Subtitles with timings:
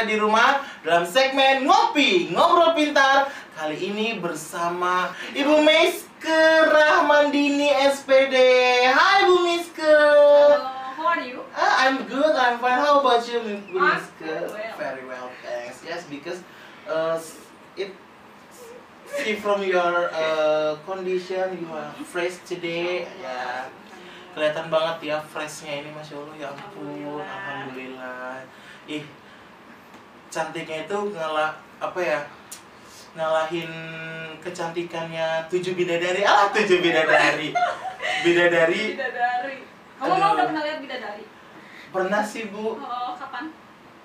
[0.00, 6.40] ada di rumah Dalam segmen Ngopi, Ngobrol Pintar Kali ini bersama Ibu Miske
[6.72, 8.32] Rahmandini SPD
[8.88, 10.64] Hai Bu Miske Hello,
[10.96, 11.44] how are you?
[11.52, 12.80] Ah, I'm good, I'm fine.
[12.80, 14.24] How about you, Bu Miske?
[14.24, 14.56] well.
[14.80, 15.84] Very well, thanks.
[15.84, 16.40] Yes, because
[16.88, 17.20] uh,
[17.76, 17.92] it
[19.20, 23.04] see from your uh, condition you are fresh today.
[23.20, 23.68] Ya,
[24.32, 27.24] kelihatan banget ya freshnya ini, masya Allah ya ampun, Alhamdulillah.
[27.26, 28.32] alhamdulillah.
[28.86, 29.04] Ih,
[30.30, 32.20] cantiknya itu ngalah apa ya?
[33.10, 33.66] ngalahin
[34.38, 37.50] kecantikannya tujuh bidadari ah tujuh bidadari
[38.22, 39.56] bidadari Bidadari.
[39.98, 41.24] Kamu mau udah pernah lihat bidadari?
[41.90, 43.50] pernah sih bu Oh, kapan?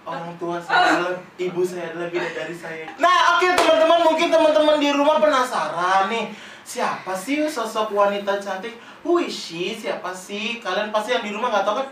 [0.01, 2.85] orang tua saya adalah ibu saya adalah bidadari saya.
[3.01, 6.29] Nah, oke teman-teman, mungkin teman-teman di rumah penasaran nih,
[6.61, 8.73] siapa sih sosok wanita cantik?
[9.01, 9.73] Who is she?
[9.73, 10.57] Siapa sih?
[10.57, 11.87] Kalian pasti yang di rumah nggak tahu kan?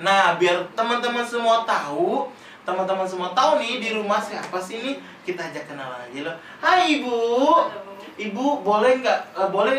[0.00, 2.28] Nah, biar teman-teman semua tahu,
[2.64, 4.96] teman-teman semua tahu nih di rumah siapa sih nih?
[5.24, 6.36] Kita ajak kenalan aja loh.
[6.60, 7.16] Hai Ibu.
[7.48, 7.90] Halo.
[8.20, 9.78] Ibu boleh nggak eh, boleh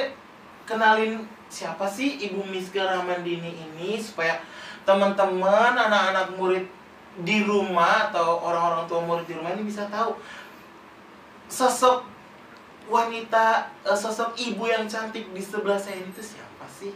[0.66, 1.22] kenalin
[1.52, 4.40] siapa sih Ibu Miska Ramandini ini supaya
[4.88, 6.66] teman-teman anak-anak murid
[7.22, 10.16] di rumah atau orang-orang tua murid di rumah ini bisa tahu
[11.52, 12.08] sosok
[12.88, 16.96] wanita eh, sosok ibu yang cantik di sebelah saya ini itu siapa sih?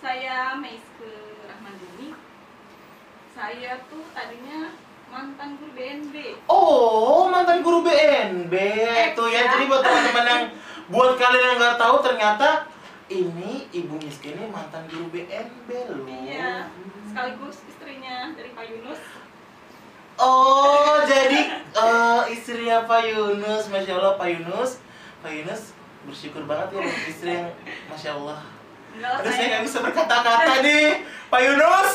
[0.00, 0.89] Saya Rahmandini.
[3.40, 4.68] Saya tuh tadinya
[5.08, 6.44] mantan guru BNB.
[6.44, 9.48] Oh, mantan guru BNB Eh, tuh ya.
[9.48, 9.56] ya.
[9.56, 10.44] Jadi buat teman-teman yang
[10.92, 12.68] buat kalian yang nggak tahu ternyata
[13.08, 16.04] ini Ibu Miska ini mantan guru BNB loh.
[16.04, 16.68] Iya.
[17.08, 19.00] Sekaligus istrinya dari Pak Yunus.
[20.20, 24.84] Oh, jadi eh, istrinya Pak Yunus, masya Allah Pak Yunus,
[25.24, 25.72] Pak Yunus
[26.04, 27.48] bersyukur banget ya istri yang
[27.88, 28.59] masya Allah.
[28.96, 30.86] Enggak lah Aduh saya nggak bisa berkata-kata nih,
[31.30, 31.92] Pak Yunus.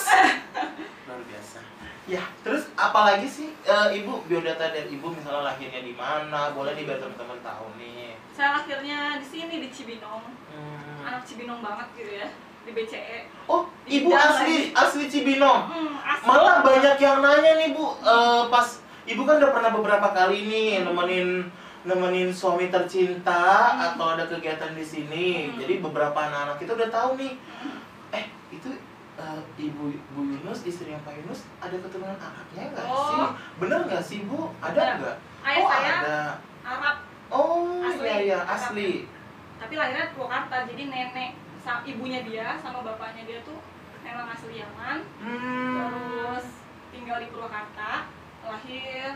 [1.08, 1.60] Luar biasa.
[2.06, 6.54] Ya, terus apalagi sih eh, Ibu biodata dari Ibu misalnya lahirnya di mana?
[6.54, 8.16] Boleh nih biar teman-teman tahu nih.
[8.32, 10.24] Saya akhirnya di sini di Cibinong.
[10.54, 11.08] Hmm.
[11.08, 12.28] Anak Cibinong banget gitu ya.
[12.66, 13.30] Di BCE.
[13.46, 15.62] Oh, Ibu Tidak asli asli Cibinong.
[15.70, 16.26] Hmm, asli.
[16.26, 18.68] Malah banyak yang nanya nih Bu, Eh, pas
[19.06, 21.46] Ibu kan udah pernah beberapa kali nih nemenin
[21.86, 23.86] nemenin suami tercinta Hmm.
[23.88, 25.28] atau ada kegiatan di sini.
[25.48, 25.58] Hmm.
[25.58, 27.34] Jadi beberapa anak-anak kita udah tahu nih.
[28.12, 28.70] Eh, itu
[29.16, 33.06] eh, Ibu Bu Yunus, istrinya Pak Yunus ada keturunan Arabnya nggak Oh.
[33.08, 33.22] sih?
[33.58, 34.50] Bener nggak sih Bu?
[34.60, 35.18] Ada nggak?
[35.42, 36.20] Ayah oh, saya ada.
[36.62, 36.98] Arab.
[37.26, 38.06] Oh, Asli.
[38.06, 38.92] iya iya asli.
[39.56, 41.32] tapi lahirnya di Purwakarta jadi nenek
[41.88, 43.58] ibunya dia sama bapaknya dia tuh
[44.04, 45.74] memang asli Yaman Hmm.
[45.74, 46.46] terus
[46.92, 48.06] tinggal di Purwakarta
[48.44, 49.16] lahir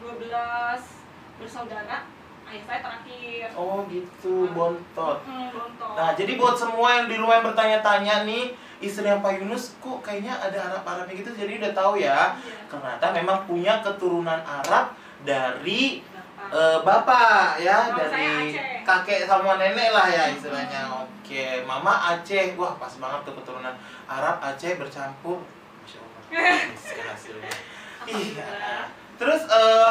[0.00, 0.99] 12
[1.40, 2.04] bersaudara
[2.46, 5.22] ayah saya terakhir Oh gitu, bontot.
[5.22, 9.78] hmm, bontot Nah, jadi buat semua yang di rumah yang bertanya-tanya nih, istrinya Pak Yunus
[9.78, 12.34] kok kayaknya ada Arab-Arabnya gitu, jadi udah tahu ya.
[12.34, 14.92] Iya, Ternyata memang punya keturunan Arab
[15.22, 16.50] dari bapak.
[16.50, 20.82] eh, bapak ya, Mama dari kakek sama nenek lah ya istilahnya.
[21.00, 23.74] Oke, mama Aceh, wah pas banget tuh keturunan
[24.04, 25.38] Arab Aceh bercampur.
[25.78, 26.22] Masya Allah,
[27.14, 27.52] hasilnya.
[28.04, 28.48] Iya.
[29.14, 29.90] Terus eh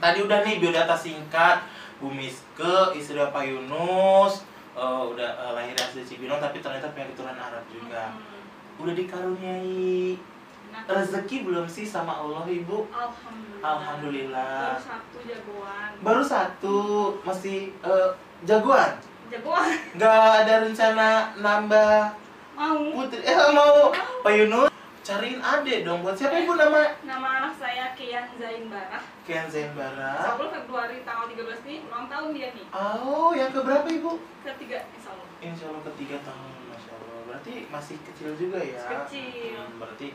[0.00, 1.62] tadi udah nih biodata singkat
[1.96, 4.44] Bu Miske, istri Pak Yunus,
[4.76, 8.12] eh, udah eh, lahir asli Cibinong tapi ternyata punya keturunan Arab juga.
[8.12, 8.84] Hmm.
[8.84, 10.20] Udah dikaruniai
[10.66, 12.84] Nah, rezeki belum sih sama Allah Ibu?
[12.92, 13.64] Alhamdulillah.
[13.64, 14.76] Alhamdulillah.
[14.76, 15.90] Baru satu jagoan.
[16.04, 16.78] Baru satu
[17.24, 18.08] masih eh,
[18.44, 18.92] jagoan.
[19.32, 21.08] Jagoan Nggak ada rencana
[21.40, 22.12] nambah
[22.52, 22.92] mau.
[22.92, 23.24] putri.
[23.24, 23.88] Eh mau
[24.20, 24.75] Pak Yunus
[25.06, 26.82] cariin adek dong buat siapa Ibu nama?
[27.06, 29.02] Nama anak saya Kian Zain Barah.
[29.22, 30.34] Kian Zain Bara.
[30.34, 32.66] 10 Februari tanggal 13 nih ulang tahun dia nih.
[32.74, 34.18] Oh, yang keberapa Ibu?
[34.42, 35.28] Ketiga insya Allah.
[35.38, 37.18] Insya Allah ketiga tahun, masya Allah.
[37.30, 38.82] Berarti masih kecil juga ya?
[38.82, 39.54] Kecil.
[39.54, 40.08] Hmm, berarti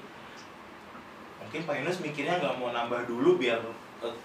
[1.40, 3.64] mungkin Pak Yunus mikirnya nggak mau nambah dulu biar
[4.04, 4.16] uh,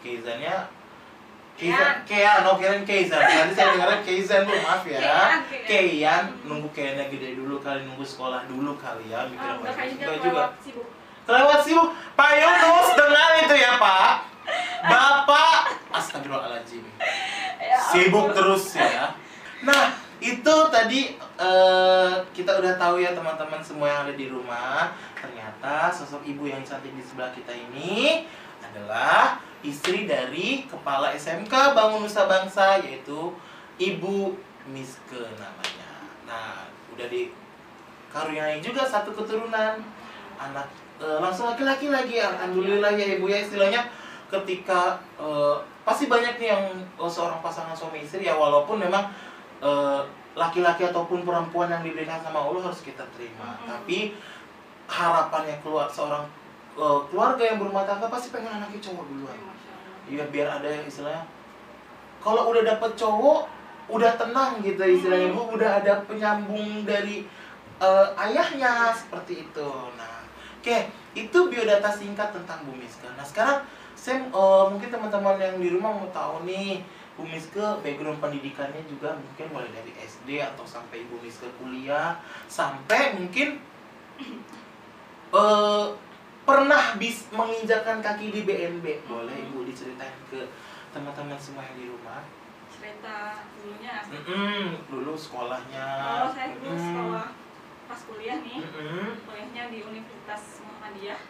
[1.56, 3.16] Keizan, Kean, oh kirain Keizan.
[3.24, 5.40] Tadi saya dengarnya Keizan bu, maaf ya.
[5.48, 9.24] Kean, nunggu Keannya gede dulu kali, nunggu sekolah dulu kali ya.
[9.24, 10.20] Kayaknya enggak dia juga.
[10.20, 10.86] kelewat sibuk.
[11.24, 11.88] Kelewat sibuk.
[12.12, 14.12] Pak Yunus, dengar itu ya Pak.
[14.84, 15.58] Bapak,
[15.96, 16.84] astagfirullahaladzim.
[17.56, 19.10] Ya sibuk terus ya.
[19.64, 19.90] Nah,
[20.22, 24.92] itu tadi eh, kita udah tahu ya teman-teman semua yang ada di rumah.
[25.18, 28.22] Ternyata sosok ibu yang cantik di sebelah kita ini
[28.60, 33.34] adalah istri dari kepala SMK Bangun Nusa Bangsa yaitu
[33.76, 34.32] Ibu
[34.70, 35.90] Miske namanya.
[36.26, 36.66] Nah,
[36.96, 39.78] udah dikaruniai juga satu keturunan
[40.40, 40.68] anak
[41.00, 43.84] eh, langsung laki-laki lagi alhamdulillah ya ibu ya istilahnya
[44.32, 49.12] ketika eh, pasti banyak nih yang eh, seorang pasangan suami istri ya walaupun memang
[49.60, 50.00] eh,
[50.36, 53.68] laki-laki ataupun perempuan yang diberikan sama Allah harus kita terima Mm-mm.
[53.68, 54.12] tapi
[54.88, 56.24] harapannya keluar seorang
[56.76, 59.55] eh, keluarga yang berumah tangga pasti pengen anaknya cowok duluan Masya Allah.
[60.06, 61.26] Iya biar ada yang istilahnya
[62.22, 63.46] kalau udah dapet cowok
[63.86, 65.54] udah tenang gitu istilahnya bu.
[65.54, 67.22] Udah ada penyambung dari
[67.78, 69.70] eh, ayahnya seperti itu.
[69.94, 70.26] Nah
[70.58, 70.76] oke
[71.14, 73.06] itu biodata singkat tentang Bu Miska.
[73.14, 73.62] Nah sekarang
[73.94, 76.82] saya eh, mungkin teman-teman yang di rumah mau tahu nih
[77.14, 82.18] Bu Miska background pendidikannya juga mungkin mulai dari SD atau sampai Ibu Miska kuliah
[82.50, 83.62] sampai mungkin
[85.30, 85.86] eh
[86.46, 90.46] pernah bis menginjakan kaki di BNB boleh ibu diceritain ke
[90.94, 92.22] teman-teman semua yang di rumah?
[92.70, 93.94] Cerita dulunya.
[94.06, 95.86] Mm-mm, dulu sekolahnya.
[95.98, 96.86] Kalau saya dulu Mm-mm.
[96.86, 97.26] sekolah
[97.86, 99.08] pas kuliah nih Mm-mm.
[99.26, 101.20] kuliahnya di Universitas Muhammadiyah.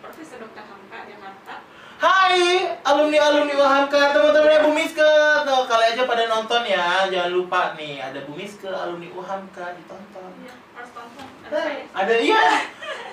[0.00, 0.64] Profesor Dr.
[0.64, 1.54] Hamka Jakarta.
[2.00, 7.04] Hai alumni alumni Wahamka teman-teman Bu Miska Tuh, kali aja pada nonton ya.
[7.06, 10.30] Jangan lupa nih ada Bu Miska alumni Wahamka ditonton.
[10.40, 11.26] Iya harus tonton.
[11.44, 12.40] Ada Nah, ada iya.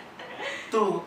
[0.73, 1.03] Tuh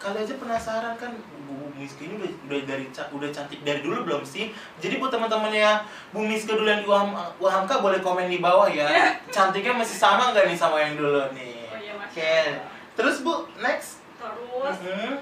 [0.00, 1.12] kali aja penasaran kan
[1.44, 4.48] Bu Miska ini udah, udah dari udah cantik dari dulu belum sih?
[4.80, 8.88] Jadi buat teman-temannya Bu Miska dulu yang di Waham, Wahamka boleh komen di bawah ya
[9.28, 11.68] cantiknya masih sama nggak nih sama yang dulu nih?
[11.68, 12.16] Oh iya oke.
[12.16, 14.00] Allah terus Bu next.
[14.16, 15.12] Terus Mhm.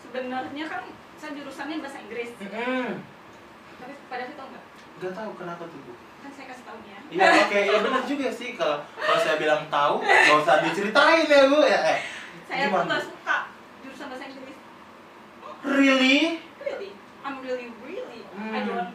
[0.00, 0.82] sebenarnya kan
[1.14, 2.30] saya jurusannya bahasa Inggris.
[2.38, 2.88] Mhm.
[3.74, 4.64] tapi pada itu tau nggak?
[4.96, 5.92] Gak tahu kenapa tuh Bu?
[6.20, 6.98] Kan saya kasih tahu ya.
[7.10, 7.58] Iya oke.
[7.60, 8.56] Ya benar juga sih.
[8.56, 11.60] Kalau kalau saya bilang tahu nggak usah diceritain ya Bu.
[11.60, 11.98] Ya eh
[12.44, 12.86] saya tuh gimana?
[12.88, 13.36] nggak suka
[14.04, 14.58] jurusan bahasa Inggris
[15.64, 16.16] really
[16.60, 16.90] really
[17.24, 18.68] I'm really really I Hmm.
[18.68, 18.90] don't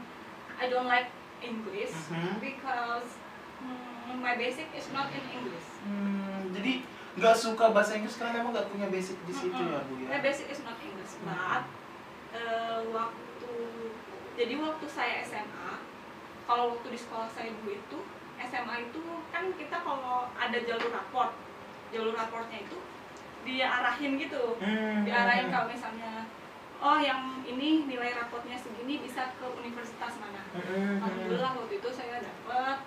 [0.60, 1.10] I don't like
[1.42, 2.38] English Mhm.
[2.38, 3.10] because
[3.58, 6.84] hmm, my basic is not in English Hmm, jadi
[7.18, 9.74] nggak suka bahasa Inggris karena memang nggak punya basic di situ Mm-mm.
[9.74, 10.08] ya bu ya.
[10.12, 11.64] My basic is not English, but
[12.36, 13.52] eh, waktu
[14.38, 15.72] jadi waktu saya SMA,
[16.46, 17.98] kalau waktu di sekolah saya dulu itu
[18.40, 19.02] SMA itu
[19.32, 21.32] kan kita kalau ada jalur raport,
[21.90, 22.78] jalur raportnya itu
[23.44, 25.04] dia arahin gitu, Hmm.
[25.04, 26.26] diarahin kalau misalnya
[26.80, 30.44] oh yang ini nilai rapotnya segini bisa ke universitas mana.
[30.56, 31.04] Hmm.
[31.04, 32.78] Alhamdulillah waktu itu saya dapat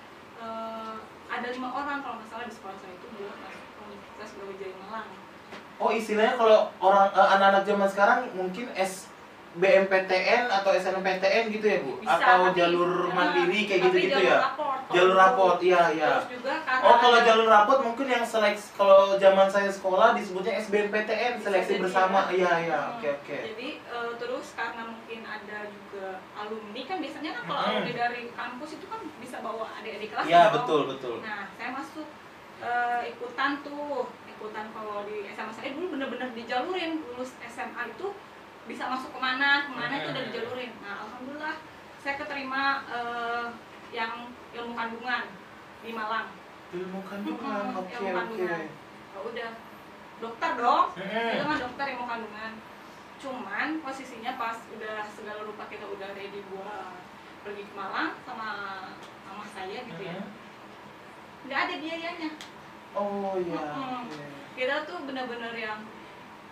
[0.41, 0.95] eh,
[1.29, 4.75] ada lima orang kalau nggak salah di sekolah saya itu buat masuk ke Universitas Brawijaya
[4.81, 5.09] Malang.
[5.77, 9.12] Oh istilahnya kalau orang eh, anak-anak zaman sekarang mungkin S
[9.55, 11.93] BMPTN atau SNMPTN gitu ya bu?
[11.99, 14.39] Bisa, atau tapi- jalur ya, mandiri kayak tapi gitu-gitu jalur ya?
[14.43, 15.21] Raport, Jalur dulu.
[15.21, 16.11] raport, iya iya.
[16.81, 21.73] Oh kalau ada- jalur raport mungkin yang seleksi kalau zaman saya sekolah disebutnya SBMPTN seleksi
[21.79, 22.19] bersama.
[22.25, 22.33] ya.
[22.33, 23.37] Iya iya Hmm, oke oke.
[23.47, 27.73] Jadi eh, terus karena mungkin ada juga alumni kan biasanya kan kalau Mm-mm.
[27.75, 30.25] alumni dari kampus itu kan bisa bawa adik-adik kelas.
[30.25, 31.17] Iya betul betul.
[31.21, 32.09] Nah saya masuk
[32.59, 38.11] eh, ikutan tuh ikutan kalau di SMA saya dulu bener-bener dijalurin lulus SMA itu
[38.63, 40.31] bisa masuk ke mana ke mana itu udah Hmm.
[40.31, 40.73] dijalurin.
[40.81, 41.55] Nah alhamdulillah
[41.99, 43.47] saya keterima eh,
[43.91, 44.13] yang
[44.53, 45.25] ilmu kandungan
[45.81, 46.29] di Malang.
[46.73, 48.17] Ilmu kandungan, Mm-mm, oke ilmu oke.
[48.17, 48.65] kandungan.
[49.13, 49.51] Oh, udah
[50.19, 50.85] dokter dong.
[50.97, 51.35] Mm-mm.
[51.37, 52.53] Itu kan dokter ilmu kandungan.
[53.19, 56.97] Cuman posisinya pas udah segala rupa kita udah ready buat
[57.43, 58.49] pergi ke Malang sama
[59.23, 60.17] mama saya gitu ya.
[61.45, 62.31] Nggak ada biayanya.
[62.95, 63.53] Oh iya.
[63.53, 64.07] Mm-mm.
[64.09, 64.23] oke.
[64.53, 65.81] Kita tuh bener-bener yang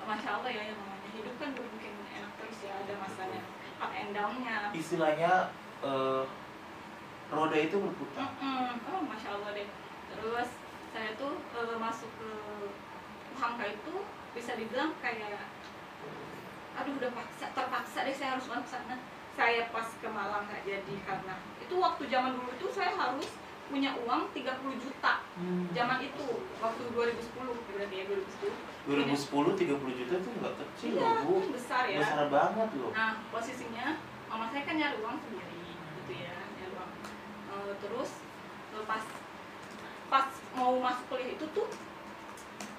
[0.00, 3.43] masya Allah ya yang namanya hidup kan belum mungkin enak terus ya ada masanya
[3.81, 4.71] up and down-nya.
[4.71, 5.49] Istilahnya
[5.81, 6.23] eh,
[7.29, 8.29] roda itu berputar.
[8.37, 8.79] Mm-mm.
[8.87, 9.69] Oh masya Allah deh.
[10.13, 10.49] Terus
[10.93, 12.31] saya tuh eh, masuk ke
[13.35, 13.95] Hamka itu
[14.31, 15.49] bisa dibilang kayak
[16.71, 18.95] aduh udah paksa terpaksa deh saya harus masuk sana
[19.35, 23.27] saya pas ke Malang nggak jadi karena itu waktu zaman dulu itu saya harus
[23.67, 24.47] punya uang 30
[24.79, 25.67] juta Hmm.
[25.73, 26.27] zaman itu
[26.61, 27.17] waktu 2010
[27.73, 29.29] berarti ya 2010 2010
[29.61, 31.35] 30 juta itu nggak kecil iya loh bu.
[31.53, 32.91] besar ya Besar banget loh.
[32.91, 33.87] nah posisinya
[34.27, 35.59] mama saya kan nyari uang sendiri
[35.99, 36.91] gitu ya nyari uang
[37.51, 38.11] Eh, terus
[38.71, 39.03] eh, pas
[40.07, 41.69] pas mau masuk kuliah itu tuh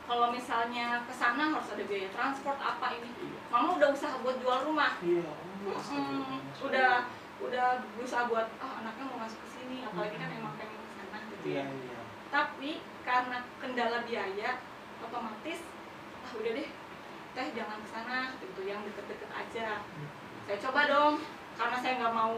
[0.03, 3.11] kalau misalnya ke sana harus ada biaya transport apa ini
[3.47, 5.27] mama udah usaha buat jual rumah Iya.
[5.61, 5.71] Mm-mm.
[5.71, 6.65] astagfirullah.
[6.65, 6.91] udah
[7.41, 11.17] udah berusaha buat ah anaknya mau masuk ke sini apalagi kan emang pengen ke sana
[11.21, 11.99] gitu Iya ya iya.
[12.27, 14.49] tapi karena kendala biaya
[14.99, 15.59] otomatis
[16.33, 16.69] udah deh
[17.31, 19.67] teh jangan ke sana gitu yang deket-deket aja
[20.41, 21.15] saya coba dong
[21.53, 22.35] karena saya nggak mau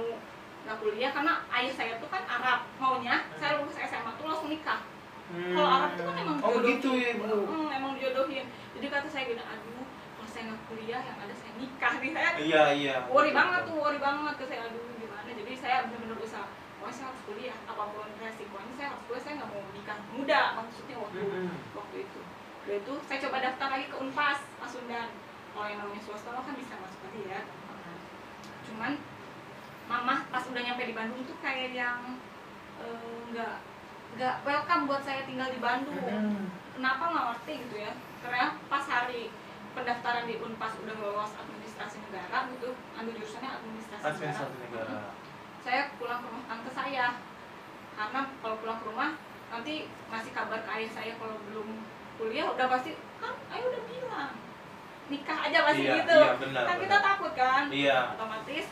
[0.64, 4.82] nggak kuliah karena ayah saya tuh kan Arab maunya saya lulus SMA tuh langsung nikah
[5.24, 6.62] Kalau Arab tuh kan emang Oh jodoh.
[6.62, 7.26] begitu ya bu.
[7.44, 11.52] Hmm, emang dijodohin jadi kata saya gini aduh kalau saya nggak kuliah yang ada saya
[11.56, 12.96] nikah nih saya Iya iya.
[13.08, 16.46] worry banget tuh worry banget ke saya aduh gimana jadi saya benar-benar usaha
[16.80, 20.42] oh saya harus kuliah apa pun resikonya saya harus kuliah saya nggak mau nikah muda
[20.54, 21.48] maksudnya waktu Mm-mm.
[21.74, 22.20] waktu itu
[22.64, 25.10] udah itu saya coba daftar lagi ke Unpas Pasundan
[25.54, 27.42] kalau yang namanya swasta mah kan bisa masuk lagi ya.
[28.72, 28.92] Cuman
[29.86, 32.18] mama pas udah nyampe di Bandung tuh kayak yang
[32.82, 33.56] eh, nggak
[34.18, 36.00] nggak welcome buat saya tinggal di Bandung.
[36.74, 37.94] Kenapa nggak ngerti gitu ya?
[38.24, 39.30] Karena pas hari
[39.78, 44.90] pendaftaran di Unpas udah lolos administrasi negara gitu ambil jurusannya administrasi, administrasi negara.
[44.90, 45.24] Negara
[45.64, 47.06] saya pulang ke rumah tante saya.
[47.96, 49.10] Karena kalau pulang ke rumah
[49.48, 51.88] nanti ngasih kabar ke ayah saya kalau belum
[52.24, 54.32] kuliah udah pasti kan ayah udah bilang
[55.12, 56.16] nikah aja pasti iya gitu.
[56.24, 57.08] iya benar kan kita benar.
[57.12, 57.64] takut kan?
[57.68, 57.98] Iya.
[58.16, 58.66] Otomatis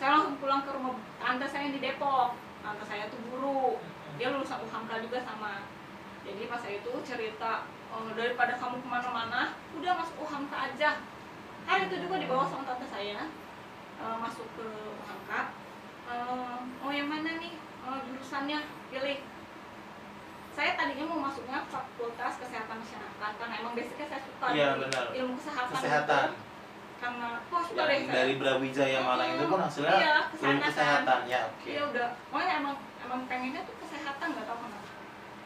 [0.00, 2.32] saya langsung pulang ke rumah tante saya yang di Depok.
[2.64, 3.76] Tante saya tuh guru.
[4.16, 5.68] Dia lulusan UHAMKA juga sama.
[6.24, 10.90] Jadi pas saya itu cerita "Oh, daripada kamu ke mana-mana udah masuk UHAMKA aja.
[11.68, 13.28] Hari itu juga dibawa sama tante saya
[14.00, 14.66] eh, masuk ke
[15.04, 15.40] UHAMKA
[16.06, 17.50] Eh, oh yang mana nih?
[17.58, 18.62] Eh, jurusannya?
[18.94, 19.18] Pilih
[20.56, 25.04] saya tadinya mau masuknya fakultas kesehatan masyarakat karena emang basicnya saya suka Iya, di benar.
[25.12, 26.44] ilmu kesehatan kesehatan gitu.
[26.96, 30.64] karena kok suka deh dari Brawijaya Malang itu pun hasilnya Iya, ilmu kesehatan.
[30.64, 34.88] kesehatan ya oke Iya udah, pokoknya emang emang pengennya tuh kesehatan nggak tahu kenapa.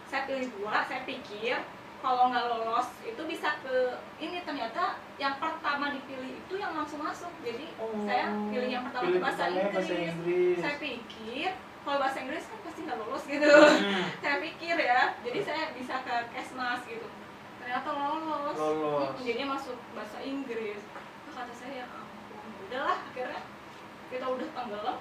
[0.06, 1.56] Saya pilih dua, saya pikir
[2.00, 3.76] kalau nggak lolos itu bisa ke
[4.16, 4.82] ini ternyata
[5.16, 7.28] yang pertama dipilih itu yang langsung masuk.
[7.40, 7.66] Jadi
[8.06, 9.74] saya pilih yang pertama Pilih itu bahasa Inggris.
[9.74, 11.50] bahasa Inggris Saya pikir
[11.80, 13.52] kalau bahasa Inggris kan pasti nggak lolos gitu.
[13.52, 17.08] Hmm, saya pikir ya, jadi saya bisa ke Kesmas gitu.
[17.60, 18.56] Ternyata lolos.
[18.56, 19.12] Lolos.
[19.20, 20.80] Jadinya masuk bahasa Inggris.
[20.80, 23.42] Terus kata saya, ya ampun, udahlah akhirnya
[24.08, 24.98] kita udah tenggelam,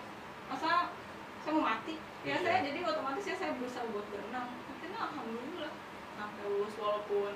[0.51, 0.91] masa
[1.39, 1.95] saya mau mati?
[2.27, 2.43] Ya Iya.
[2.43, 4.51] saya jadi otomatis ya saya berusaha buat berenang.
[4.67, 5.71] Akhirnya alhamdulillah
[6.19, 7.31] sampai lulus walaupun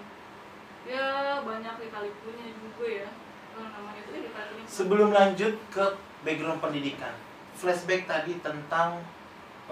[0.84, 3.10] ya banyak lika-likunya juga ya.
[3.56, 4.68] Namanya itu lika-likunya.
[4.68, 5.86] sebelum lanjut ke
[6.28, 7.16] background pendidikan
[7.56, 9.00] flashback tadi tentang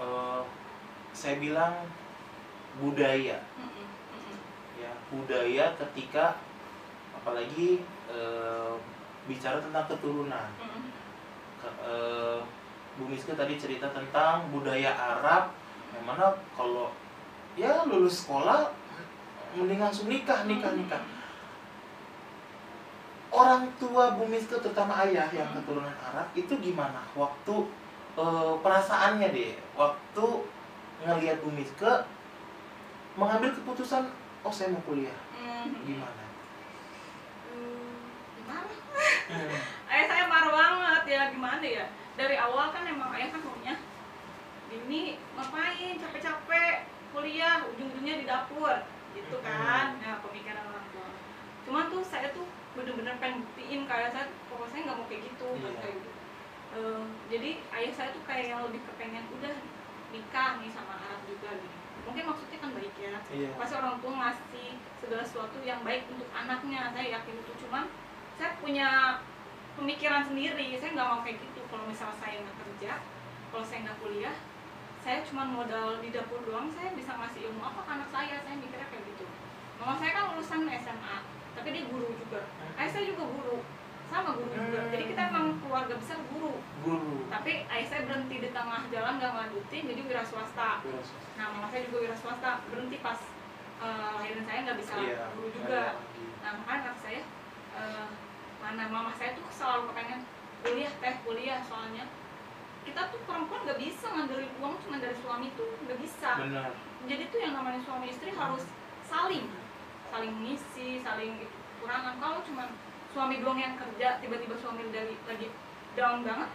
[0.00, 0.42] eh,
[1.12, 1.74] saya bilang
[2.76, 3.36] budaya
[4.74, 6.40] ya budaya ketika
[7.14, 8.72] apalagi eh,
[9.22, 10.48] bicara tentang keturunan.
[11.62, 12.38] Ke- eh,
[12.92, 15.54] Bu Miska tadi cerita tentang budaya Arab
[15.94, 16.92] yang mana kalau
[17.54, 18.68] ya lulus sekolah
[19.56, 21.00] mending langsung nikah nikah nikah
[23.32, 25.60] orang tua Bu Miska terutama ayah yang Hmm.
[25.60, 27.56] keturunan Arab itu gimana waktu
[28.12, 30.26] eh, perasaannya deh waktu
[31.02, 32.06] ngelihat Bu Miska
[33.14, 34.08] mengambil keputusan
[34.42, 35.14] oh saya mau kuliah.
[35.36, 35.82] Mm-mm.
[35.84, 36.24] gimana?
[37.50, 38.00] Hmm,
[38.38, 38.72] gimana?
[39.28, 39.52] Hmm.
[39.88, 41.86] ayah saya marah banget ya gimana ya?
[42.14, 43.74] Dari awal kan emang ayah kan maunya
[44.70, 45.98] ini ngapain?
[45.98, 48.76] Capek-capek kuliah ujung-ujungnya di dapur.
[49.12, 50.00] Gitu kan?
[50.00, 51.08] Nah pemikiran orang tua.
[51.68, 55.70] Cuman tuh saya tuh bener-bener pengen buktiin kayak saya pokoknya nggak mau kayak gitu Iya.
[55.76, 56.10] kayak gitu
[56.72, 59.52] Eh, jadi ayah saya tuh kayak yang lebih kepengen udah
[60.12, 61.76] nikah nih sama Arab juga gitu.
[62.02, 63.16] Mungkin maksudnya kan baik ya.
[63.32, 63.50] Iya.
[63.56, 64.68] pasti orang tua ngasih
[65.00, 67.52] segala sesuatu yang baik untuk anaknya saya yakin itu.
[67.66, 67.88] Cuman
[68.36, 69.18] saya punya
[69.74, 70.76] pemikiran sendiri.
[70.76, 71.60] Saya nggak mau kayak gitu.
[71.66, 72.92] Kalau misalnya saya nggak kerja
[73.52, 74.36] kalau saya nggak kuliah
[75.02, 78.36] saya cuma modal di dapur doang saya bisa ngasih ilmu apa ke anak saya.
[78.44, 79.24] Saya mikirnya kayak gitu.
[79.82, 81.16] Mama saya kan lulusan SMA
[81.52, 82.48] tapi dia guru juga.
[82.78, 83.66] Ayah saya juga guru
[84.12, 86.52] sama guru juga jadi kita emang keluarga besar guru
[86.84, 90.84] guru tapi ayah saya berhenti di tengah jalan nggak ngelanjutin jadi wira swasta
[91.32, 93.18] Nah, mama saya juga wira swasta, berhenti pas
[93.80, 95.82] eh, lahirin saya nggak bisa Iya, guru juga.
[95.98, 96.24] lagi.
[96.38, 97.22] Nah, makanya kata saya,
[97.74, 98.06] eh,
[98.60, 100.20] mana mama saya tuh selalu kepengen
[100.62, 102.04] kuliah teh kuliah soalnya
[102.84, 106.30] kita tuh perempuan nggak bisa ngandelin uang cuma dari suami tuh nggak bisa.
[106.38, 106.70] benar
[107.02, 108.62] Jadi tuh yang namanya suami istri harus
[109.02, 109.50] saling,
[110.06, 112.14] saling mengisi, saling kekurangan.
[112.20, 112.70] Kalau cuma
[113.12, 115.52] suami doang yang kerja, tiba-tiba suami dari lagi
[115.92, 116.50] down banget,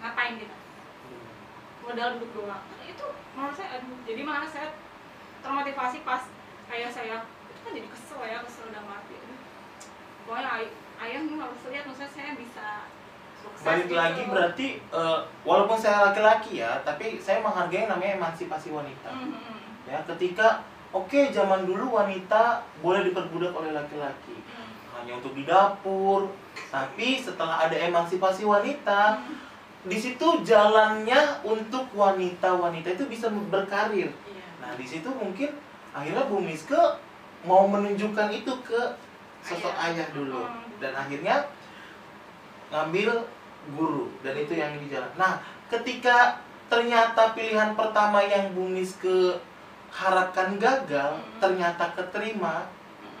[0.00, 0.56] ngapain kita?
[1.86, 3.06] modal duduk doang itu
[3.38, 4.74] menurut saya aduh jadi malah saya
[5.38, 6.26] termotivasi pas
[6.74, 7.16] ayah saya
[7.46, 9.14] itu kan jadi kesel ya kesel udah mati
[10.26, 10.64] pokoknya ay
[11.06, 12.66] ayah nih harus lihat maksudnya saya bisa
[13.38, 13.94] sukses balik gitu.
[13.94, 19.38] lagi berarti eh, walaupun saya laki-laki ya tapi saya menghargai namanya emansipasi wanita Hmm, hmm,
[19.38, 19.60] hmm.
[19.86, 24.55] ya ketika oke zaman dulu wanita boleh diperbudak oleh laki-laki Hmm.
[25.06, 26.34] Hanya untuk di dapur
[26.66, 29.38] tapi setelah ada emansipasi wanita Hmm.
[29.86, 34.42] di situ jalannya untuk wanita-wanita itu bisa berkarir Iya.
[34.58, 35.54] nah di situ mungkin
[35.94, 36.74] akhirnya Bu Miske
[37.46, 38.98] mau menunjukkan itu ke
[39.46, 40.02] sosok Ayah.
[40.02, 40.66] ayah, dulu Hmm.
[40.82, 41.46] dan akhirnya
[42.74, 43.22] ngambil
[43.78, 45.06] guru dan itu yang di jalan.
[45.14, 45.38] Nah,
[45.70, 49.38] ketika ternyata pilihan pertama yang Bu Miske
[49.94, 51.38] harapkan gagal, Hmm.
[51.38, 52.66] ternyata keterima.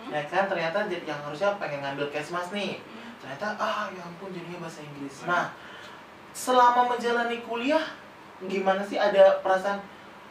[0.08, 0.46] Ya kan?
[0.46, 3.10] Ternyata yang harusnya pengen ngambil kesmas nih, Hmm.
[3.18, 5.24] ternyata ah ya ampun jadinya bahasa Inggris.
[5.24, 5.50] Nah,
[6.30, 7.82] selama menjalani kuliah,
[8.42, 9.80] gimana sih ada perasaan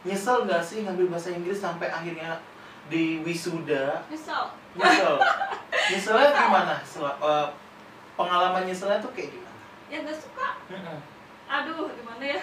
[0.01, 2.37] nyesel nggak sih ngambil bahasa Inggris sampai akhirnya
[2.85, 5.15] di wisuda nyesel Nyesel.
[5.91, 6.75] Nyeselnya gimana?
[6.83, 7.47] Sel- eh,
[8.13, 9.43] pengalaman nyeselnya tuh kayak gimana?
[9.85, 10.49] ya gak suka
[11.45, 12.41] aduh gimana ya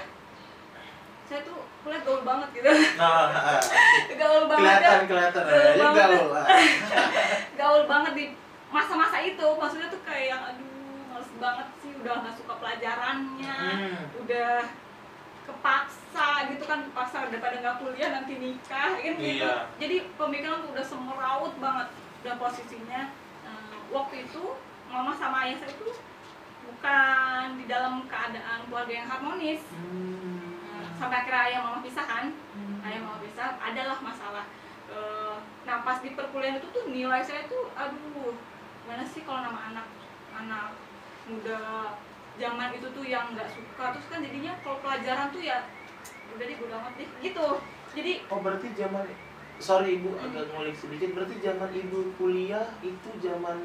[1.27, 2.69] saya tuh kuliah gaul banget gitu.
[2.95, 3.61] Nah, ah,
[4.23, 4.71] gaul banget ya.
[4.71, 5.99] kelihatan kelihatan Gaul ya, banget.
[5.99, 6.47] gaul lah.
[7.61, 8.25] gaul banget di
[8.71, 9.47] masa-masa itu.
[9.59, 10.71] Maksudnya tuh kayak yang aduh
[11.11, 11.91] males banget sih.
[11.99, 13.57] Udah nggak suka pelajarannya.
[13.59, 14.23] Hmm.
[14.23, 14.51] udah
[15.43, 16.79] kepaksa gitu kan.
[16.87, 19.43] Kepaksa daripada nggak kuliah nanti nikah kan gitu.
[19.43, 19.67] Iya.
[19.77, 21.89] jadi pemikiran tuh udah semeraut banget.
[22.23, 23.03] Udah posisinya.
[23.43, 24.43] Eh, waktu itu
[24.87, 25.99] mama sama ayah saya tuh
[26.63, 29.63] bukan di dalam keadaan keluarga yang harmonis.
[29.75, 30.22] Hmm.
[30.95, 32.27] Sampai akhirnya ayah mama pisah kan
[32.83, 34.47] ayah mama pisah adalah masalah
[34.85, 38.37] Eh, nah pas di perkuliahan itu tuh nilai saya tuh aduh
[38.79, 39.89] gimana sih kalau nama anak
[40.31, 40.77] anak
[41.25, 41.97] muda
[42.35, 45.65] zaman itu tuh yang nggak suka terus kan jadinya kalau pelajaran tuh ya
[46.29, 47.47] udah deh udah amat deh gitu
[47.93, 49.09] jadi Oh berarti zaman
[49.57, 50.29] sorry ibu Hmm.
[50.29, 53.65] agak ngulik sedikit berarti zaman ibu kuliah itu zaman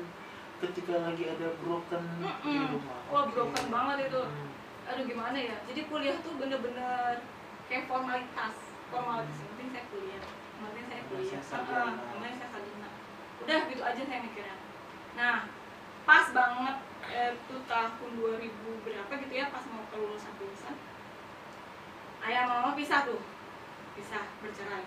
[0.58, 2.72] ketika lagi ada broken di Mm-mm.
[2.72, 2.98] rumah.
[3.06, 3.36] wah Oke.
[3.36, 4.47] broken banget itu Hmm.
[4.88, 5.58] Aduh gimana ya?
[5.68, 7.20] Jadi kuliah tuh bener-bener
[7.68, 8.56] kayak formalitas
[8.88, 9.38] formalitas.
[9.44, 10.24] Yang penting saya kuliah.
[10.24, 11.42] Yang penting saya kuliah
[12.16, 12.90] penting saya sarjana
[13.38, 14.58] udah gitu aja saya mikirnya.
[15.16, 15.38] Nah
[16.08, 16.78] pas banget
[17.12, 20.76] eh, itu tahun 2000 berapa gitu ya pas mau kelulusan kelulusan
[22.28, 23.22] ayah mama pisah tuh.
[23.96, 24.86] Pisah bercerai.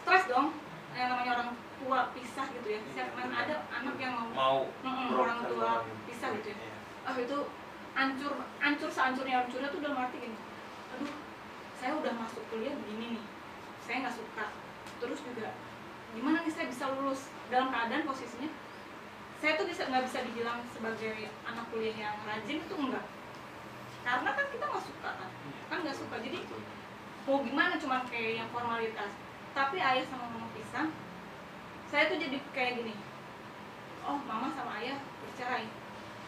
[0.00, 0.56] Stres dong
[0.96, 2.80] yang namanya orang tua pisah gitu ya.
[2.92, 4.68] Siapa mana ada anak yang mau.
[4.84, 6.58] Mau orang tua pisah gitu ya.
[6.58, 6.76] Iya.
[7.00, 7.38] ah itu
[8.00, 10.38] hancur hancur sehancurnya hancurnya tuh udah arti gini
[10.96, 11.12] aduh
[11.76, 13.24] saya udah masuk kuliah begini nih
[13.90, 14.46] saya nggak suka.
[15.02, 15.50] Terus juga
[16.14, 17.26] gimana nih saya bisa lulus?
[17.50, 18.46] Dalam keadaan posisinya
[19.42, 23.02] saya tuh bisa nggak bisa dibilang sebagai anak kuliah yang rajin itu enggak.
[24.06, 25.30] Karena kan kita nggak suka kan
[25.66, 26.16] kan nggak suka.
[26.22, 26.38] Jadi
[27.26, 29.10] mau gimana cuman kayak yang formalitas.
[29.50, 30.86] Tapi ayah sama mama pisah
[31.90, 32.94] saya tuh jadi kayak gini
[34.06, 35.66] oh mama sama ayah bercerai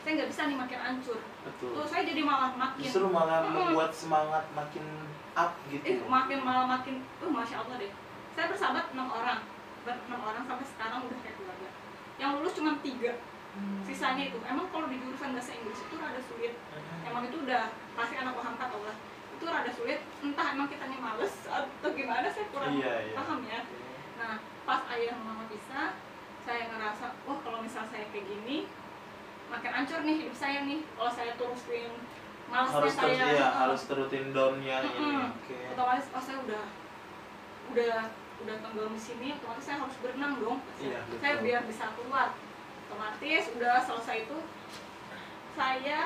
[0.02, 1.70] saya nggak bisa nih makin hancur Betul.
[1.74, 4.84] tuh saya jadi malah makin Justru malah membuat semangat makin
[5.32, 5.82] up gitu.
[5.82, 7.90] eh makin malah makin uh masya allah deh
[8.32, 9.40] saya bersahabat enam orang
[9.82, 11.68] enam orang sampai sekarang udah kayak keluarga
[12.16, 13.12] yang lulus cuma tiga
[13.52, 13.84] Hmm.
[13.84, 17.04] sisanya itu emang kalau di jurusan bahasa Inggris itu rada sulit Hmm.
[17.04, 18.96] emang itu udah pasti anak paham kata Allah
[19.28, 23.12] itu rada sulit entah emang kitanya males atau gimana saya kurang Iya, iya.
[23.12, 23.60] paham ya
[24.14, 25.98] Nah, pas ayah mama pisah,
[26.40, 28.70] saya ngerasa, wah kalau misal saya kayak gini,
[29.52, 30.80] makin hancur nih hidup saya nih.
[30.96, 31.92] Kalau saya terusin
[32.48, 34.96] malasnya harus terus saya, ya eh, harus terutin downnya ini.
[34.96, 35.28] Mm-mm.
[35.40, 35.56] Oke.
[35.72, 36.64] otomatis pas saya udah
[37.72, 37.96] udah
[38.42, 40.58] udah tenggelam di sini, otomatis saya harus berenang dong.
[40.76, 41.18] Iya, betul.
[41.20, 42.28] saya biar bisa keluar.
[42.88, 44.38] Otomatis udah selesai itu,
[45.56, 45.98] saya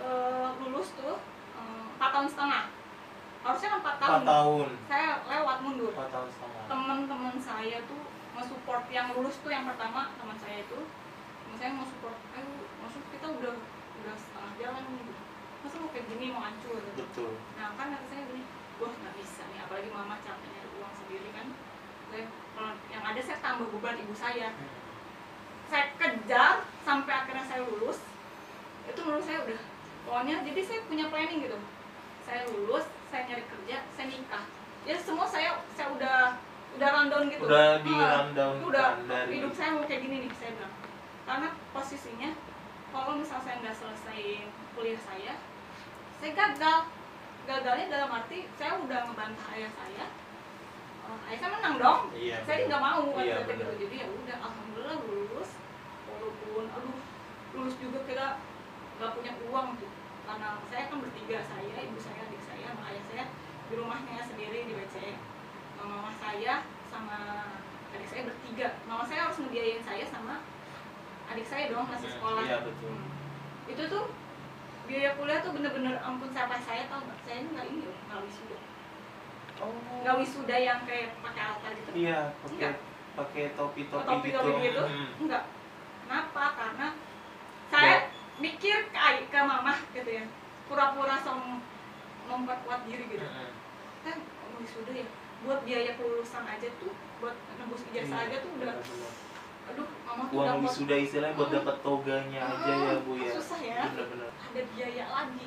[0.00, 1.16] eh, lulus tuh
[1.56, 2.64] eh, empat tahun setengah.
[3.44, 4.12] Harusnya kan empat tahun.
[4.12, 4.68] Empat tahun.
[4.88, 6.62] Saya lewat mundur Empat tahun setengah.
[6.64, 8.02] teman-teman saya tuh
[8.34, 10.80] nge-support yang lulus tuh yang pertama teman saya itu
[11.44, 12.50] teman saya mau support ayo
[13.24, 13.56] kita udah
[14.04, 15.16] udah setengah jalan nih
[15.64, 16.76] masa mau kayak gini mau hancur?
[16.92, 17.40] Betul.
[17.56, 18.44] nah kan kata saya gini
[18.76, 21.46] wah nggak bisa nih apalagi mama capek nyari uang sendiri kan.
[22.12, 24.52] Saya kalau yang ada saya tambah beban ibu saya.
[25.72, 28.04] Saya kejar sampai akhirnya saya lulus.
[28.92, 29.60] Itu menurut saya udah
[30.04, 31.56] pokoknya jadi saya punya planning gitu.
[32.28, 34.44] Saya lulus saya nyari kerja saya nikah.
[34.84, 36.36] Ya semua saya saya udah
[36.76, 37.48] udah rundown gitu.
[37.48, 40.76] Udah di Ah, rundown udah kan hidup saya mau kayak gini nih saya bilang.
[41.24, 42.52] Karena posisinya
[42.94, 44.46] kalau misal saya nggak selesai
[44.78, 45.34] kuliah saya
[46.22, 46.80] saya gagal.
[47.44, 50.06] Gagalnya dalam arti saya udah ngebantah ayah saya.
[51.04, 52.00] Oh, ayah saya menang dong.
[52.16, 52.40] Iya.
[52.46, 55.50] saya nggak mau kan Iya, kata gitu jadi ya udah alhamdulillah lulus.
[56.08, 56.98] Walaupun aduh
[57.52, 58.40] lulus juga kita
[58.96, 59.92] nggak punya uang tuh
[60.24, 63.24] karena saya kan bertiga saya ibu saya adik saya sama ayah saya
[63.68, 64.96] di rumahnya sendiri di WC
[65.76, 67.18] mama saya sama
[67.92, 68.80] adik saya bertiga.
[68.88, 70.40] Mama saya harus ngebiayain saya sama
[71.26, 72.90] adik saya dong masih Hmm, sekolah iya, betul.
[72.90, 73.08] Hmm.
[73.66, 74.04] itu tuh
[74.84, 78.20] biaya kuliah tuh bener-bener ampun siapa saya tau nggak saya ini nggak ini loh nggak
[78.22, 78.56] wisuda
[79.54, 79.70] Oh.
[80.02, 82.74] nggak wisuda yang kayak pakai altar gitu Iya, pakai
[83.14, 84.38] pakai topi-topi topi gitu.
[84.40, 85.10] topi gitu Hmm.
[85.20, 85.44] enggak
[86.02, 86.86] kenapa karena
[87.68, 90.24] saya mikir ke ke mama gitu ya
[90.64, 91.62] pura-pura som
[92.24, 93.52] memperkuat diri gitu Hmm.
[94.02, 95.06] kan oh, wisuda ya
[95.40, 99.12] buat biaya kelulusan aja tuh buat nembus ijazah Iya, aja tuh udah benar-benar.
[99.64, 101.58] aduh mama tuh Uang wisuda istilahnya buat Hmm.
[101.58, 103.30] dapat toganya aja ya bu ya.
[103.32, 104.30] susah ya Bener-bener.
[104.30, 105.46] ada biaya lagi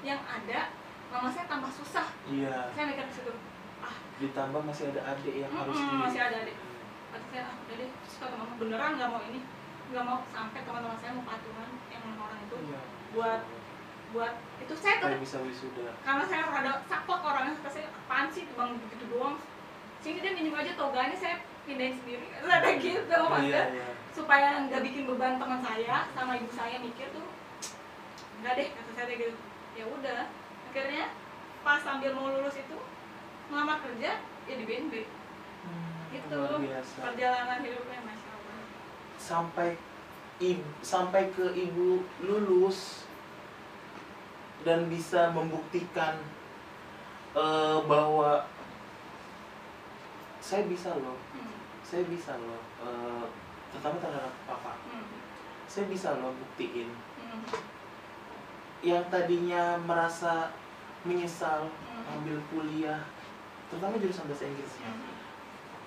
[0.00, 0.60] yang ada
[1.08, 2.70] mama saya tambah susah Iya.
[2.70, 3.32] saya mikir ke situ
[3.80, 5.96] ah Ditambah masih ada adik yang harus mm-mm, di.
[6.00, 6.56] masih ada adik
[7.08, 9.40] kata saya ah udah deh terus kata mama beneran nggak mau ini
[9.88, 12.80] nggak mau sampai teman-teman saya mau patungan yang enam orang itu Iya.
[13.10, 13.40] buat
[14.08, 15.92] buat itu saya tuh bisa wisuda.
[15.98, 19.36] karena saya rada saklek orangnya saya apaan sih bang begitu doang
[19.98, 21.36] sini dia minjem aja toganya saya
[21.68, 22.26] pindahin sendiri.
[22.48, 23.88] Ada gitu Iya maksudnya iya.
[24.16, 27.28] supaya nggak bikin beban teman saya sama ibu saya mikir tuh
[28.40, 29.36] nggak deh kata saya gitu.
[29.76, 30.20] Ya udah
[30.72, 31.12] akhirnya
[31.60, 32.78] pas sambil mau lulus itu
[33.52, 34.94] ngelamar kerja ya di BNB
[35.58, 36.42] Hmm, itu
[37.02, 38.58] perjalanan hidupnya masya Allah.
[39.18, 39.74] Sampai
[40.38, 43.04] ibu, sampai ke ibu lulus
[44.62, 46.22] dan bisa membuktikan
[47.34, 48.46] eh, bahwa
[50.38, 51.18] saya bisa loh.
[51.36, 51.47] Hmm.
[51.88, 53.24] Saya bisa loh eh,
[53.68, 55.08] terutama terhadap papa Hmm.
[55.64, 57.40] saya bisa loh buktiin Hmm.
[58.80, 60.52] yang tadinya merasa
[61.02, 62.12] menyesal Hmm.
[62.14, 63.00] ambil kuliah
[63.68, 65.16] terutama jurusan bahasa Inggrisnya Hmm.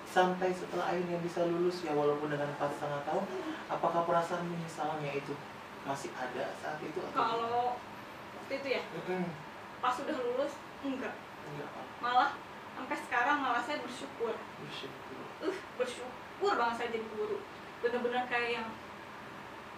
[0.06, 3.26] sampai setelah akhirnya bisa lulus ya walaupun dengan empat setengah tahun
[3.68, 5.34] apakah perasaan menyesalnya itu
[5.82, 7.66] masih ada saat itu atau kalau
[8.38, 9.24] waktu itu ya Mm-mm.
[9.80, 12.38] pas sudah lulus enggak Enggak, malah
[12.72, 15.01] sampai sekarang malah saya bersyukur Bersyukur.
[15.42, 17.38] Uh bersyukur banget saya jadi guru.
[17.82, 18.68] Bener-bener kayak yang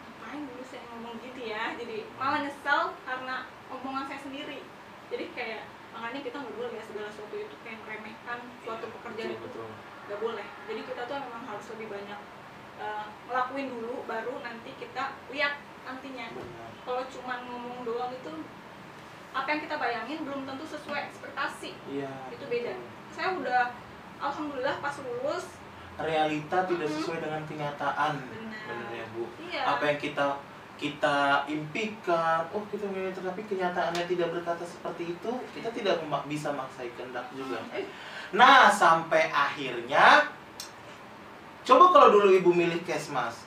[0.03, 1.75] ngapain dulu saya ngomong gitu ya?
[1.79, 3.35] Jadi malah nyesel karena
[3.71, 4.59] omongan saya sendiri.
[5.11, 9.69] Jadi kayak makanya kita nggak boleh ya segala sesuatu itu kayak meremehkan suatu pekerjaan betul,
[9.69, 9.75] itu.
[10.09, 10.47] nggak boleh.
[10.67, 12.19] Jadi kita tuh memang harus lebih banyak
[12.81, 16.33] eh, ngelakuin dulu baru nanti kita lihat nantinya.
[16.83, 18.33] Kalau cuma ngomong doang itu
[19.33, 21.71] apa yang kita bayangin belum tentu sesuai ekspektasi.
[21.89, 22.11] Iya.
[22.29, 22.73] Itu beda.
[23.13, 23.77] saya udah
[24.23, 25.45] alhamdulillah pas lulus
[25.93, 28.17] Realita tidak sesuai dengan kenyataan.
[28.17, 28.89] Benar.
[28.89, 29.29] Ya, Bu.
[29.45, 30.25] iya Apa yang kita
[30.73, 36.89] kita impikan, oh kita ingin tapi kenyataannya tidak berkata seperti itu, kita tidak bisa maksain
[36.97, 37.61] kehendak juga.
[37.77, 37.85] Eh,
[38.33, 40.25] Nah, sampai akhirnya
[41.61, 43.45] coba kalau dulu ibu milih kesmas,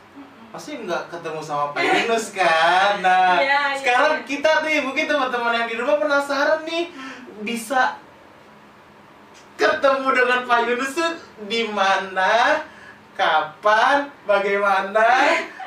[0.54, 2.94] pasti nggak ketemu sama Pak Yunus kan.
[3.04, 4.24] Nah, iya, sekarang iya.
[4.24, 6.94] kita nih mungkin teman-teman yang di rumah penasaran nih
[7.42, 7.98] bisa
[9.56, 11.12] ketemu dengan Pak Yunus tuh
[11.44, 12.62] di mana,
[13.12, 15.08] kapan, bagaimana?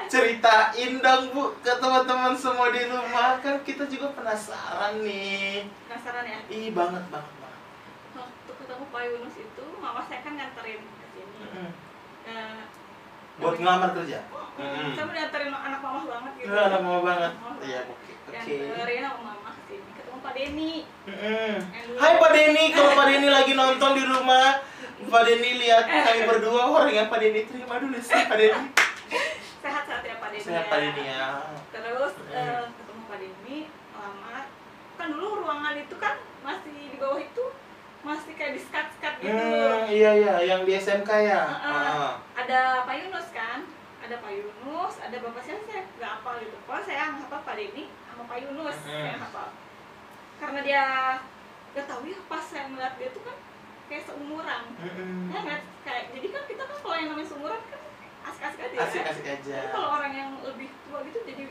[0.10, 5.70] Ceritain dong Bu ke teman-teman semua di rumah kan kita juga penasaran nih.
[5.86, 7.62] penasaran ya Ih banget banget banget.
[8.18, 11.46] waktu ketemu Pak Yunus itu mama saya kan nganterin ke sini.
[12.26, 12.62] Eh,
[13.38, 14.20] Buat ngelamar kerja.
[14.58, 17.32] mm, saya mau dianterin anak mama banget gitu Itu anak mama banget.
[17.62, 18.56] Iya oke oke.
[18.98, 19.39] sama mama
[20.20, 24.62] Pak Denny dulu- Hai Pak Denny, kalau Pak Denny lagi nonton di rumah,
[25.02, 28.62] Pak Denny lihat kami berdua, orang yang Pak Denny terima dulu sih Pak Denny.
[29.60, 30.70] sehat-sehat ya Pak Denny Sehat ya.
[30.70, 31.28] Pak Denny ya.
[31.70, 32.32] terus Mm.
[32.32, 33.58] eh, ketemu Pak Denny
[33.92, 34.44] lamar
[34.96, 37.44] kan dulu ruangan itu kan masih di bawah itu
[38.00, 41.42] masih kayak di skat-skat gitu Hmm, iya iya, yang di SMK ya.
[41.44, 41.84] Heeh.
[41.92, 42.14] Ah.
[42.34, 43.68] ada Pak Yunus kan
[44.00, 47.54] ada Pak Yunus ada bapak saya saya nggak hafal gitu kalau saya yang hafal Pak
[47.54, 49.04] Denny sama Pak Yunus Mhm.
[49.04, 49.48] saya hafal
[50.40, 50.84] karena dia
[51.70, 53.38] nggak tahu ya pas saya melihat dia tuh kan
[53.86, 55.30] kayak seumuran Mm-mm.
[55.30, 57.82] ya ngeliat kayak jadi kan kita kan kalau yang namanya seumuran kan
[58.22, 59.56] asik-asik aja ya Asik-asik aja.
[59.58, 61.44] Tapi kalau orang yang lebih tua gitu jadi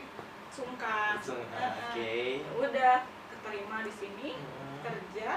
[0.49, 1.91] sungkan Langsung, ah, Heeh.
[1.91, 2.13] Oke.
[2.59, 2.95] udah
[3.29, 4.79] keterima di sini Hmm.
[4.81, 5.29] kerja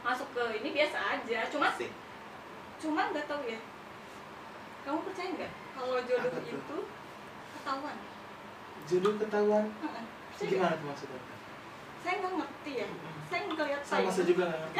[0.00, 1.90] masuk ke ini biasa aja cuma Asik.
[2.78, 3.60] cuma nggak tahu ya
[4.80, 6.54] kamu percaya nggak kalau jodoh Apa tuh?
[6.54, 6.78] itu
[7.52, 7.96] ketahuan
[8.82, 9.64] Jodoh ketahuan.
[10.40, 11.20] Gimana tuh maksudnya?
[12.00, 12.86] Saya nggak ngerti ya
[13.26, 14.78] saya nggak lihat Sama saya saya juga nggak ngerti.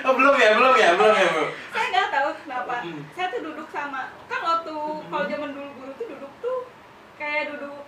[0.00, 1.44] oh, belum ya, belum ya, belum ya, Bu.
[1.68, 3.02] saya nggak tahu kenapa Mm.
[3.12, 6.58] saya tuh duduk sama kan waktu kalau zaman dulu guru tuh duduk tuh
[7.14, 7.82] kayak duduk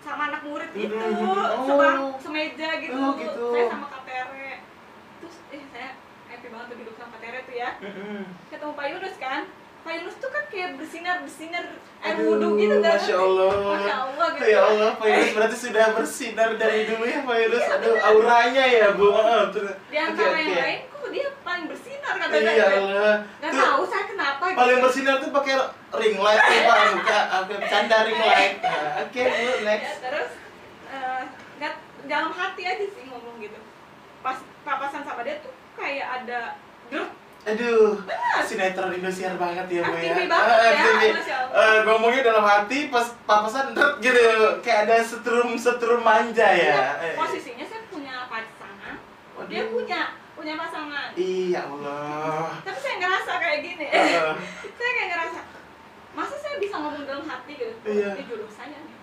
[0.00, 1.64] sama anak murid gitu Mm, oh.
[1.64, 2.92] sebang semeja gitu.
[2.94, 3.44] Oh, gitu.
[3.50, 4.28] saya sama KTR
[5.16, 5.88] terus eh saya
[6.26, 8.20] happy banget tuh duduk sama KTR tuh ya Mm-mm.
[8.48, 9.42] ketemu Pak Yunus kan
[9.84, 11.64] Pak Yunus tuh kan kayak bersinar bersinar
[12.00, 13.52] air wudhu gitu kan Masya Allah.
[13.70, 17.64] Masya Allah gitu Ya Allah, Pak Yunus berarti sudah bersinar dari dulu ya Pak Yunus.
[17.70, 19.06] Aduh, auranya ya Bu.
[19.06, 19.76] Oh, terus.
[19.86, 20.62] di antara Oke, yang oke.
[20.64, 23.14] lain kok dia paling bersinar kata Iya Allah.
[23.38, 24.56] Tuh, tahu saya kenapa gitu.
[24.56, 25.54] paling bersinar tuh pakai
[25.94, 28.54] ring light tuh Pak muka apa bercanda ring light.
[28.58, 29.92] Nah, Oke, Bu, ya, next.
[30.00, 30.30] terus
[30.88, 31.22] eh,
[31.54, 33.60] nggak dalam hati aja sih ngomong gitu
[34.20, 36.56] pas papasan sama dia tuh kayak ada
[36.88, 37.12] grup
[37.44, 38.00] Aduh,
[38.42, 40.16] sinetron Indosiar banget ya Bu ya.
[40.24, 41.12] Banget Ah, ya.
[41.52, 44.24] Eh, ngomongnya dalam hati pas papasan dret gitu
[44.58, 46.72] kayak ada setrum setrum manja ya.
[46.72, 47.14] Iya, Eh.
[47.14, 48.96] posisinya saya punya pasangan
[49.34, 49.46] Waduh.
[49.46, 50.00] dia punya
[50.32, 52.48] punya pasangan Iya Allah.
[52.60, 54.32] tapi saya ngerasa kayak gini Eh,
[54.76, 55.40] saya kayak ngerasa
[56.12, 58.08] masa saya bisa ngomong dalam hati gitu Iya.
[58.14, 58.96] ini jodoh saya nih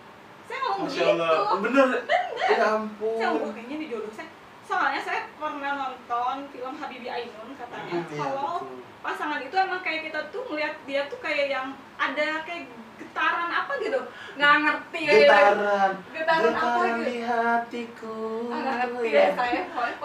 [0.44, 1.32] saya ngomong Masya gitu Allah.
[1.62, 1.88] Bener.
[1.94, 3.16] bener Ya saya ampun.
[3.22, 4.28] ngomong kayaknya ini jodoh saya
[4.62, 8.80] soalnya saya pernah nonton film Habibie Ainun katanya Hmm, iya, kalau betul.
[9.02, 13.74] pasangan itu emang kayak kita tuh melihat dia tuh kayak yang ada kayak getaran apa
[13.78, 13.98] gitu
[14.32, 15.26] nggak ngerti kayak gitu.
[15.28, 15.92] Getaran.
[16.12, 17.04] Getaran apa Getaran gitu?
[17.04, 18.18] di hatiku.
[18.48, 19.18] Ah, nggak ngerti ya.
[19.18, 19.62] ya saya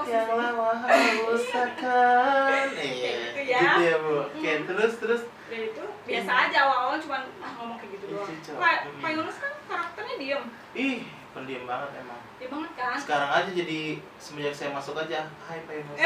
[0.06, 2.66] Yang lama hausakan.
[2.72, 3.12] Iya.
[3.26, 3.60] gitu ya.
[3.60, 4.12] Gitu ya, Bu.
[4.22, 4.64] Oke, Hmm.
[4.66, 8.52] terus terus dan itu biasa aja awal-awal cuman ah ngomong kayak gitu doang Iya.
[8.56, 8.98] Pak Hmm.
[8.98, 10.42] Pak Yunus kan karakternya diem
[10.74, 10.98] ih,
[11.36, 12.20] pendiam banget emang.
[12.36, 12.96] Dia banget kan?
[12.96, 13.80] Sekarang aja jadi
[14.16, 15.96] semenjak saya masuk aja hai Pak Yunus.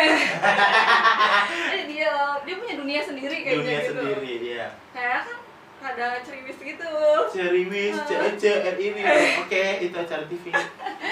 [1.71, 2.11] Eh, dia
[2.43, 3.93] dia punya dunia sendiri kayaknya dunia gitu.
[3.95, 5.38] sendiri ya kayak kan
[5.81, 6.93] ada ceriwis gitu.
[7.31, 8.05] Ceriwis Ah.
[8.05, 9.03] cece ini.
[9.40, 10.45] Oke itu acara TV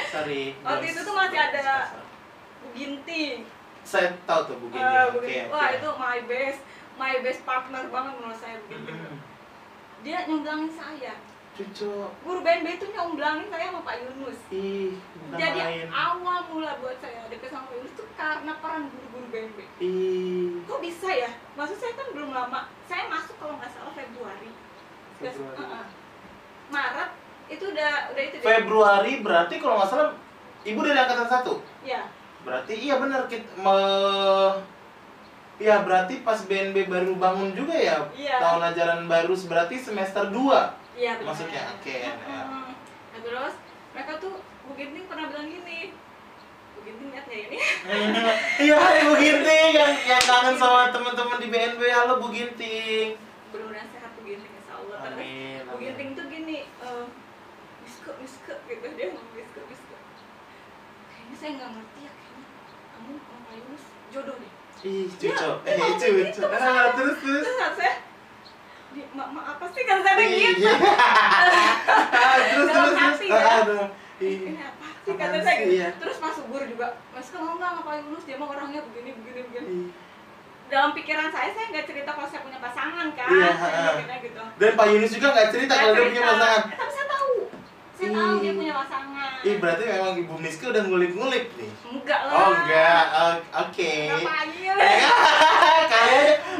[0.08, 0.42] sorry.
[0.60, 1.94] Waktu itu tuh masih ada-
[2.58, 3.46] Bu Ginting
[3.80, 5.36] saya tahu tuh Bu Gini Ah, Bu oke.
[5.48, 6.60] wah itu my best
[6.94, 9.16] my best partner banget menurut saya Bu Ginting Mm-mm.
[9.98, 11.14] dia nyomblangin saya
[11.58, 11.92] cucu.
[12.22, 14.38] Guru BNB itu nyomblangin saya sama Pak Yunus.
[14.54, 14.94] Ih
[15.34, 19.58] jadi main awal mula buat saya deket sama Pak Yunus tuh karena peran guru-guru BNB
[19.82, 20.62] ih.
[20.64, 21.30] Kok bisa ya?
[21.58, 22.70] Maksud saya kan belum lama.
[22.86, 24.50] Saya masuk kalau nggak salah Februari.
[25.18, 25.58] Februari.
[25.58, 25.86] uh-uh.
[26.70, 27.10] Maret
[27.48, 28.46] itu udah udah itu deh.
[28.46, 30.08] Februari berarti kalau nggak salah
[30.62, 31.54] ibu dari angkatan satu?
[31.82, 32.06] Ya
[32.48, 33.76] berarti iya benar kita me...
[35.58, 38.06] ya berarti pas BNB baru bangun juga ya?
[38.14, 38.38] Iya.
[38.38, 40.38] tahun ajaran baru berarti semester 2
[40.98, 42.10] iya benar Maksudnya, oke, ya.
[42.12, 42.74] Mm-mm.
[43.08, 43.54] Nah, terus
[43.94, 45.94] mereka tuh Bu Ginting pernah bilang gini
[46.74, 47.58] Bu Ginting lihat nggak ini
[48.64, 51.80] Iya, hai Bu Ginting yang yang kangen sama teman-teman di BNB.
[51.88, 53.14] Halo Bu Ginting.
[53.48, 55.62] benar-benar sehat Bu Ginting insya Allah Amin.
[55.64, 57.04] Bu Ginting tuh gini eh
[57.80, 59.94] biske biske gitu dia ngomong biske biske
[61.08, 62.44] kayaknya saya nggak ngerti ya kayaknya
[62.90, 65.26] kamu sama Yunus jodoh deh Ih, cucu.
[65.26, 66.18] Dia- Eh, dia ngomong cucu.
[66.20, 67.42] gitu, Ah, terus terus.
[67.42, 67.94] terus saya
[68.98, 70.72] di, ma, apa sih kan saya gitu Iya.
[72.50, 72.94] Terus terus terus.
[72.96, 73.54] hati Ah, ya.
[73.62, 73.86] aduh.
[74.18, 74.38] Ih.
[74.44, 75.88] ini apa sih kata saya gitu iya.
[75.94, 79.66] terus Mas Subur juga Mas kamu nggak Pak Yunus dia mah orangnya begini begini begini
[79.68, 79.88] Ih.
[80.68, 84.86] dalam pikiran saya saya nggak cerita kalau saya punya pasangan kan Iya, gitu Dan Pak
[84.88, 86.60] Yunus juga nggak cerita kalau dia punya pasangan.
[86.64, 87.30] Eh, tapi saya tahu
[87.98, 91.70] saya tahu dia punya pasangan Ih, berarti memang Ibu Miska udah ngulik-ngulik nih.
[91.84, 93.02] enggak lah Oh, enggak.
[93.12, 93.92] O- Oke.
[94.06, 94.76] Kalian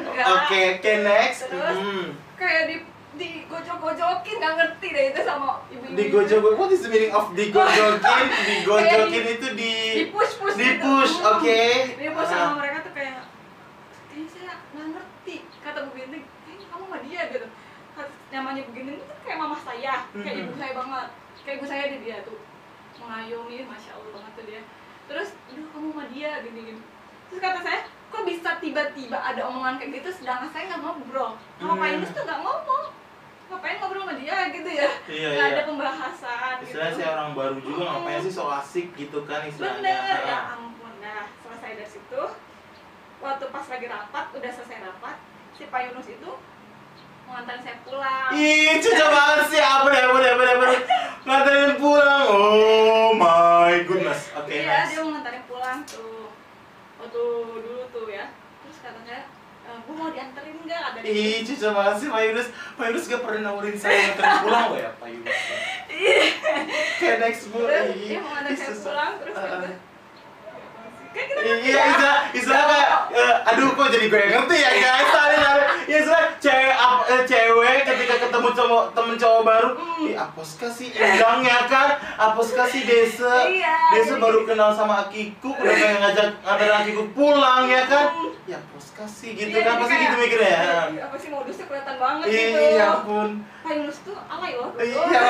[0.01, 0.27] Enggak.
[0.29, 1.41] Oke, oke next.
[1.45, 1.77] Terus?
[1.77, 2.07] Hmm.
[2.35, 2.77] kayak di
[3.15, 8.27] di gojok-gojokin nggak ngerti deh itu sama ibu-ibu Digojok, what is the meaning of digojokin?
[8.49, 11.63] Digojokin itu di di push push di push, oke.
[11.95, 13.27] di push sama mereka tuh kayak
[14.07, 16.25] kayaknya saya nggak ngerti kata Bu Ginting
[16.65, 17.47] kamu sama dia gitu
[18.31, 20.43] namanya Bu Ginting itu kayak mama saya kayak Mhm.
[20.45, 21.09] ibu saya banget
[21.49, 22.37] kayak ibu saya di dia tuh.
[23.01, 24.61] Mengayomi masya allah banget tuh dia.
[25.09, 26.83] Terus aduh kamu sama dia gini gini
[27.29, 31.37] terus kata saya kok bisa tiba-tiba ada omongan kayak gitu sedangkan saya nggak ngobrol?
[31.57, 31.95] Sama Pak Hmm.
[31.97, 32.87] Yunus tuh nggak ngomong.
[33.49, 34.37] Ngapain ngobrol sama dia?
[34.49, 34.91] Gitu ya.
[35.09, 35.57] Iya, nggak iya.
[35.57, 39.81] ada pembahasan Istilahnya gitu saya orang baru juga ngapain sih so asik gitu kan istilahnya.
[39.81, 40.93] bener ya ampun.
[41.01, 42.23] Nah selesai dari situ
[43.19, 45.17] waktu pas lagi rapat udah selesai rapat
[45.53, 46.31] si Pak Yunus itu
[47.29, 49.61] mengantarin saya pulang Ih, cucu banget sih.
[49.61, 50.83] Apa deh, apa deh.
[51.23, 52.25] Nganterin pulang.
[52.33, 54.33] Oh my goodness.
[54.33, 54.91] Oke, iya nice.
[54.91, 56.33] dia mau nganterin pulang tuh
[56.99, 57.23] waktu
[57.63, 58.27] dulu tuh ya
[58.59, 59.23] terus kata saya
[59.63, 62.49] e, bu mau dianterin nggak ada Ih, cucu banget sih Pak Yunus.
[62.75, 65.39] Pak Yunus gak pernah nawarin saya nganterin pulang loh ya, Pak Yunus.
[66.99, 67.59] Oke, next bu.
[67.63, 69.61] terus Ih, dia mau nganterin saya pulang terus Ah, kata ah.
[69.63, 69.73] kan
[70.59, 71.83] kita ngerti Iya, ya.
[71.89, 75.97] istilah, istilah kayak, eh, aduh kok jadi gue yang ngerti ya guys, tadi tadi, ya
[75.99, 76.77] istilah cewek,
[77.09, 80.05] eh, cewek ketika ketemu cowok temen cowok baru, Hmm.
[80.05, 85.51] ih apos kasih indang ya kan, apos kasih desa, Iya, desa baru kenal sama Akiku,
[85.53, 88.07] udah kayak ngajak nganterin Akiku pulang ya kan,
[88.45, 90.61] ya apos kasih gitu Iya, kan, pasti gitu mikirnya ya.
[90.89, 92.59] "Ih, apa sih modusnya kelihatan banget gitu.
[92.69, 94.71] Iya ampun, Pak Yunus tuh alay loh.
[94.77, 95.23] Iya.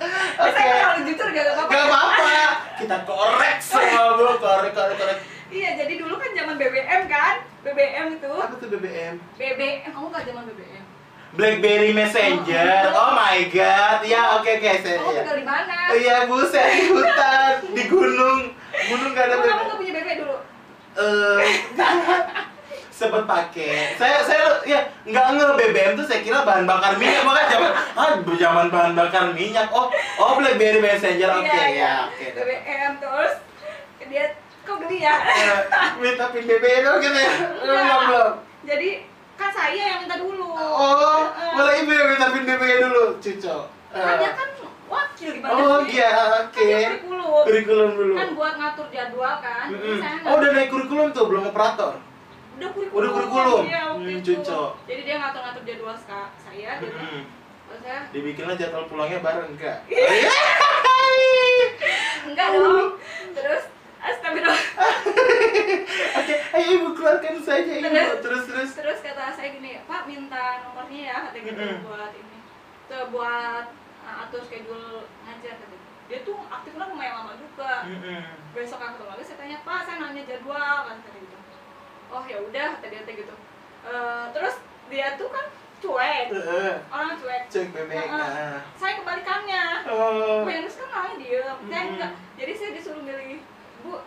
[0.00, 1.68] Eh, Oke, saya kalau jujur gak apa-apa.
[1.68, 2.32] Gak apa-apa,
[2.80, 2.96] kita
[3.40, 5.18] korek semua bu, korek korek korek.
[5.50, 7.34] Iya, jadi dulu kan zaman BBM kan?
[7.64, 8.30] BBM itu.
[8.30, 9.16] Apa tuh BBM?
[9.34, 10.84] BBM, kamu gak zaman BBM?
[11.30, 12.90] BlackBerry Messenger.
[12.92, 14.02] Oh my god.
[14.04, 14.98] Ya, oke oke saya.
[14.98, 15.20] Kamu Iya.
[15.22, 15.74] tinggal di mana?
[15.90, 18.40] Iya, Bu, saya di hutan, di gunung.
[18.90, 20.36] Gunung gak ada Kamu gak punya BB dulu?
[20.90, 21.46] Eh,
[23.00, 23.96] sempet pakai.
[23.96, 28.10] Saya saya ya nggak nge BBM tuh saya kira bahan bakar minyak makanya zaman ah
[28.20, 29.68] zaman bahan bakar minyak.
[29.72, 29.88] Oh,
[30.20, 31.32] oh BlackBerry Messenger.
[31.34, 31.80] Oke Iya, iya.
[31.80, 32.26] ya, oke.
[32.36, 33.32] BBM terus
[34.04, 34.24] dia
[34.60, 35.14] kok geli ya?
[35.16, 35.60] Eh,
[35.96, 37.32] Minta pin BBM dong gitu ya.
[37.56, 37.98] Belum Enggak.
[38.04, 38.30] belum.
[38.68, 38.90] Jadi
[39.34, 40.52] kan saya yang minta dulu.
[40.52, 41.52] Oh, Heeh.
[41.56, 43.56] malah ibu yang minta pin BBM dulu, cucu.
[43.90, 44.48] Kan dia kan
[44.90, 46.68] wakil gimana Oh iya, Kan oke.
[47.00, 47.42] kurikulum.
[47.46, 48.14] Kurikulum dulu.
[48.14, 49.66] Kan buat ngatur jadwal kan.
[50.26, 51.96] Oh udah naik kurikulum tuh, belum operator.
[52.60, 53.00] Udah kurikulum.
[53.00, 53.62] Udah kurikulum.
[53.64, 54.70] Iya, waktu Hmm, cucok.
[54.84, 56.92] Jadi dia ngatur-ngatur jadwal ska- saya gitu.
[56.92, 57.22] Mm-mm.
[57.66, 59.78] Terus saya Dibikinlah jadwal pulangnya bareng enggak?
[62.22, 62.90] enggak dong.
[63.32, 63.62] Terus
[63.98, 64.60] astagfirullah.
[66.18, 67.84] Oke, ayo ibu keluarkan saja ibu.
[67.86, 68.18] Terus?
[68.20, 68.70] Terus terus.
[68.74, 71.84] Terus kata saya gini, Pak minta nomornya ya kata gitu Mm-mm.
[71.86, 72.38] buat ini.
[72.86, 73.66] Tuh buat
[74.02, 74.88] uh, atur schedule
[75.22, 75.86] ngajar kata gitu.
[76.06, 77.86] Dia tuh aktifnya lumayan lama juga.
[77.86, 78.22] Mm-mm.
[78.50, 81.36] Besok aku lagi saya tanya, "Pak, saya nanya jadwal." kan kata gitu.
[82.10, 83.34] Oh, ya udah kata dia gitu.
[83.80, 84.54] Eh, terus
[84.86, 85.46] dia tuh kan
[85.80, 86.72] cuek Heeh.
[86.86, 88.04] orang cuek Cek bebek.
[88.04, 88.60] Nah.
[88.74, 90.44] saya kebalikannya Oh.
[90.44, 91.92] Pak Yunus kan orangnya diem saya Mm-mm.
[91.94, 93.40] enggak jadi saya disuruh milih
[93.80, 94.04] bu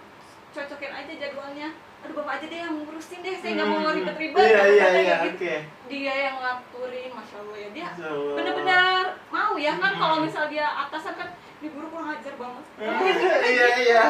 [0.52, 3.96] cocokin aja jadwalnya aduh bapak aja deh yang ngurusin deh saya nggak mau Hmm.
[3.96, 4.86] ribet-ribet saya iya.
[4.86, 5.34] kayak gitu.
[5.34, 5.56] Oke.
[5.90, 7.90] dia yang ngaturin masya allah ya dia
[8.30, 10.02] bener-bener mau ya kan Mm-mm.
[10.04, 12.66] kalau misal dia atasan kan di guru kurang ajar banget
[13.50, 14.04] Iya iya.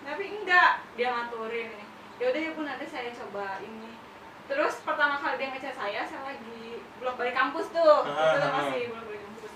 [0.00, 1.84] tapi enggak dia ngaturin ini
[2.22, 3.98] ya udah ya bu nanti saya coba ini
[4.46, 8.52] terus pertama kali dia ngechat saya saya lagi blok balik kampus tuh Ah, itu ah,
[8.52, 9.52] masih blok balik kampus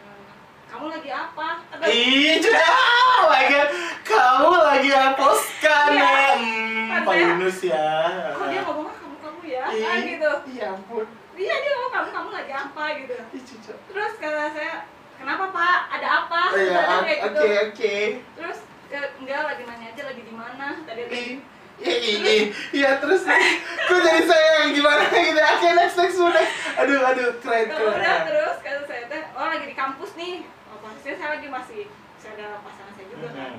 [0.00, 0.24] Eh,
[0.66, 1.48] kamu lagi apa
[1.82, 2.64] Ih, sudah.
[3.12, 3.68] Oh my god.
[4.02, 6.00] Kamu lagi hapuskan Iya.
[6.00, 6.28] ya.
[6.32, 7.88] Hmm, Pak Yunus ya.
[8.30, 11.04] kok dia ngomongnya kamu kamu ya Ih, ah, gitu Iya ampun.
[11.34, 13.42] iya dia ngomong kamu kamu lagi apa gitu Ih,
[13.86, 14.74] terus kata saya
[15.14, 17.40] kenapa pak ada apa Iya, Kata oke gitu.
[17.66, 17.96] oke.
[18.34, 20.68] terus "Ya, enggak lagi nanya aja lagi di mana?
[20.82, 21.38] Tadi dia Ih,
[21.80, 22.32] Iya, iya,
[22.76, 25.40] iya, terus kok jadi saya gimana gitu?
[25.40, 29.46] Oke, next, next, next Aduh, aduh, keren, Ya udah keren terus kata saya teh oh
[29.48, 30.44] lagi di kampus nih.
[30.68, 31.82] Oh, posisinya saya lagi masih
[32.20, 33.52] saya ada pasangan saya juga kan.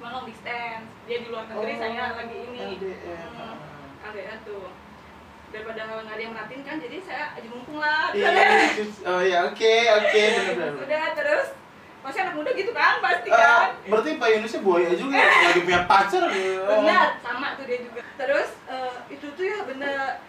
[0.00, 0.88] Cuma long distance.
[1.04, 2.58] Dia di luar negeri Oh, saya lagi ini.
[2.80, 3.28] LDR.
[3.36, 3.56] Hmm,
[4.00, 4.66] LDR tuh.
[5.52, 8.16] Daripada nggak ada yang merhatiin kan jadi saya aja mumpung lah.
[8.16, 8.32] Iya,
[9.12, 10.24] oh ya, oke, oke,
[10.88, 11.48] udah terus
[12.06, 15.60] masih anak muda gitu kan pasti Eh, kan berarti Pak Yunusnya buaya juga ya, lagi
[15.60, 16.62] punya pacar gitu.
[16.62, 20.22] benar sama tuh dia juga terus eh, itu tuh ya bener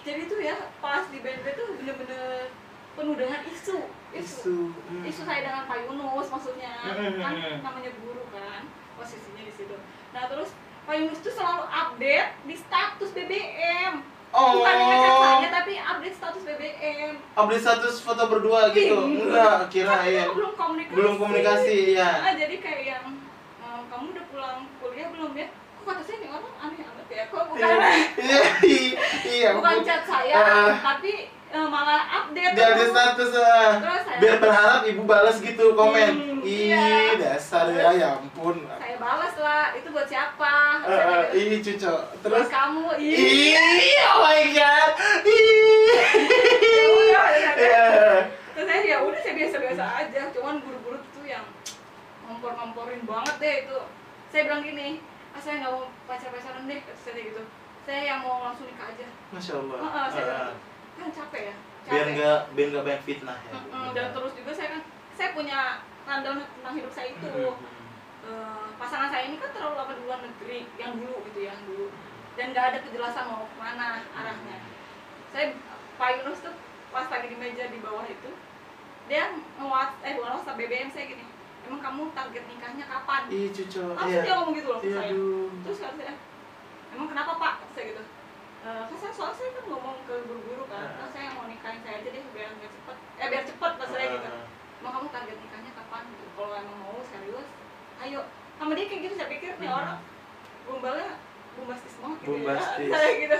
[0.00, 2.48] jadi tuh ya pas di BNP tuh bener-bener
[2.92, 3.78] penuh dengan isu
[4.10, 4.74] Isu.
[4.74, 5.06] hmm.
[5.06, 7.14] isu saya dengan Pak Yunus maksudnya Hmm.
[7.16, 9.74] kan namanya guru kan posisinya di situ
[10.10, 10.50] nah terus
[10.82, 16.42] Pak Yunus tuh selalu update di status BBM Oh, bukan ngechat saya tapi update status
[16.44, 18.94] BBM update status foto berdua gitu.
[18.96, 20.22] Enggak, kirain.
[20.22, 22.10] kita belum komunikasi Belum komunikasi, ya.
[22.20, 23.04] Ah, jadi kayak yang
[23.58, 27.24] "Eh, kamu udah pulang kuliah belum ya kok kata saya nih orang aneh amat ya
[27.26, 27.76] kok bukan
[28.20, 28.42] Iya,
[29.26, 29.50] iya.
[29.58, 30.72] bukan chat saya Ah.
[30.76, 31.12] tapi
[31.50, 32.90] eh, malah update Dia ada terus.
[32.90, 33.72] status ah.
[33.76, 36.12] Terus saya- biar berharap ibu balas gitu komen.
[36.12, 37.14] Hmm, Ih, iya.
[37.16, 38.64] dasar ya, ya ampun.
[38.70, 41.36] saya balas lah itu buat siapa Saya eh, gitu.
[41.36, 41.90] ih, cucu.
[41.90, 43.58] buat Terus kamu ih
[44.06, 44.90] oh my god.
[45.20, 45.90] Ya Ih.
[46.56, 47.24] ya udah.
[47.52, 47.86] Iya.
[48.50, 51.44] terus saya ya udah saya biasa-biasa aja cuman guru-guru tuh yang
[52.22, 53.78] ngompor-ngomporin banget deh itu
[54.28, 54.88] saya bilang gini
[55.30, 57.42] ah saya nggak mau pacar-pacaran deh saya gitu
[57.80, 59.78] saya yang mau langsung nikah aja Masya Allah.
[60.08, 60.48] Saya bilang Ah.
[60.48, 60.69] gitu.
[61.00, 62.12] Kan capek ya biar capek.
[62.14, 63.52] nggak biar nggak banyak fitnah ya.
[63.54, 64.82] Mm-mm, dan terus juga saya kan
[65.12, 65.58] saya punya
[66.02, 67.78] rundown tentang hidup saya itu Hmm.
[68.22, 71.64] Eh, pasangan saya ini kan terlalu lama di luar negeri yang dulu gitu ya yang
[71.64, 71.88] dulu
[72.34, 74.60] dan nggak ada kejelasan mau ke mana arahnya
[75.26, 75.56] saya
[75.96, 76.52] Pak Yunus tuh
[76.90, 78.30] pas lagi di meja di bawah itu
[79.06, 79.24] dia
[79.56, 81.24] ngewat eh bukan WhatsApp BBM saya gini
[81.62, 83.82] emang kamu target nikahnya kapan Ih, cucu.
[83.88, 84.22] langsung Iya.
[84.22, 85.48] dia ngomong gitu loh Iya, saya aduh.
[85.64, 86.12] terus kata saya
[86.92, 88.02] emang kenapa pak saya gitu
[88.60, 90.96] "Eh, kan saya soalnya saya kan ngomong ke guru-guru kan Ah.
[90.98, 94.06] kan saya mau nikahin saya aja deh biar biar cepet eh biar cepet pas saya
[94.10, 94.44] gitu Ah.
[94.78, 97.48] emang kamu target nikahnya kapan gitu kalau emang mau serius
[98.00, 98.20] ayo
[98.56, 99.78] sama dia kayak gitu saya pikir nih Hmm.
[99.78, 99.98] orang
[100.62, 101.08] gombalnya
[101.50, 102.84] bombastis banget gitu Bombastis.
[102.84, 103.38] ya saya gitu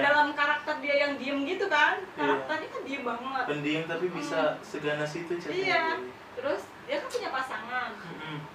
[0.00, 2.14] dalam karakter dia yang diem gitu kan Iya.
[2.16, 5.98] karakternya kan diem banget pendiam tapi bisa seganas itu chat Iya.
[6.34, 7.90] terus dia kan punya pasangan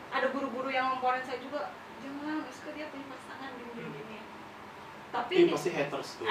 [0.10, 1.68] ada guru-guru yang ngomporin saya juga
[2.00, 3.24] jangan Rizka dia punya pasangan
[5.16, 6.28] tapi Ih, pasti haters tuh.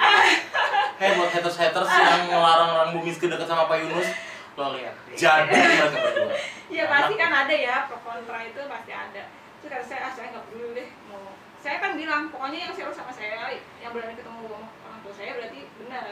[1.01, 4.09] Hei buat haters haters yang ngelarang orang bumi dekat sama Pak Yunus,
[4.53, 4.95] lo lihat.
[5.17, 6.33] Jadi mereka berdua.
[6.69, 9.23] Iya pasti kan ada ya pro kontra itu pasti ada.
[9.65, 11.33] Terus kata saya ah saya nggak peduli deh mau.
[11.57, 15.59] Saya kan bilang pokoknya yang serius sama saya yang berani ketemu orang tua saya berarti
[15.81, 16.05] benar.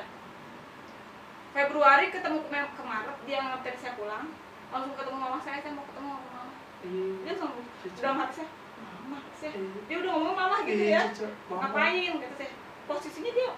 [1.53, 4.25] Februari ketemu ke, ke Maret dia nganterin saya pulang
[4.73, 7.53] langsung ketemu mama saya saya mau ketemu sama mama dia langsung
[8.01, 8.49] dalam hati saya
[8.81, 9.53] mama saya
[9.85, 13.51] dia udah ngomong mama gitu Iya, ya ngapain kata saya posisinya dia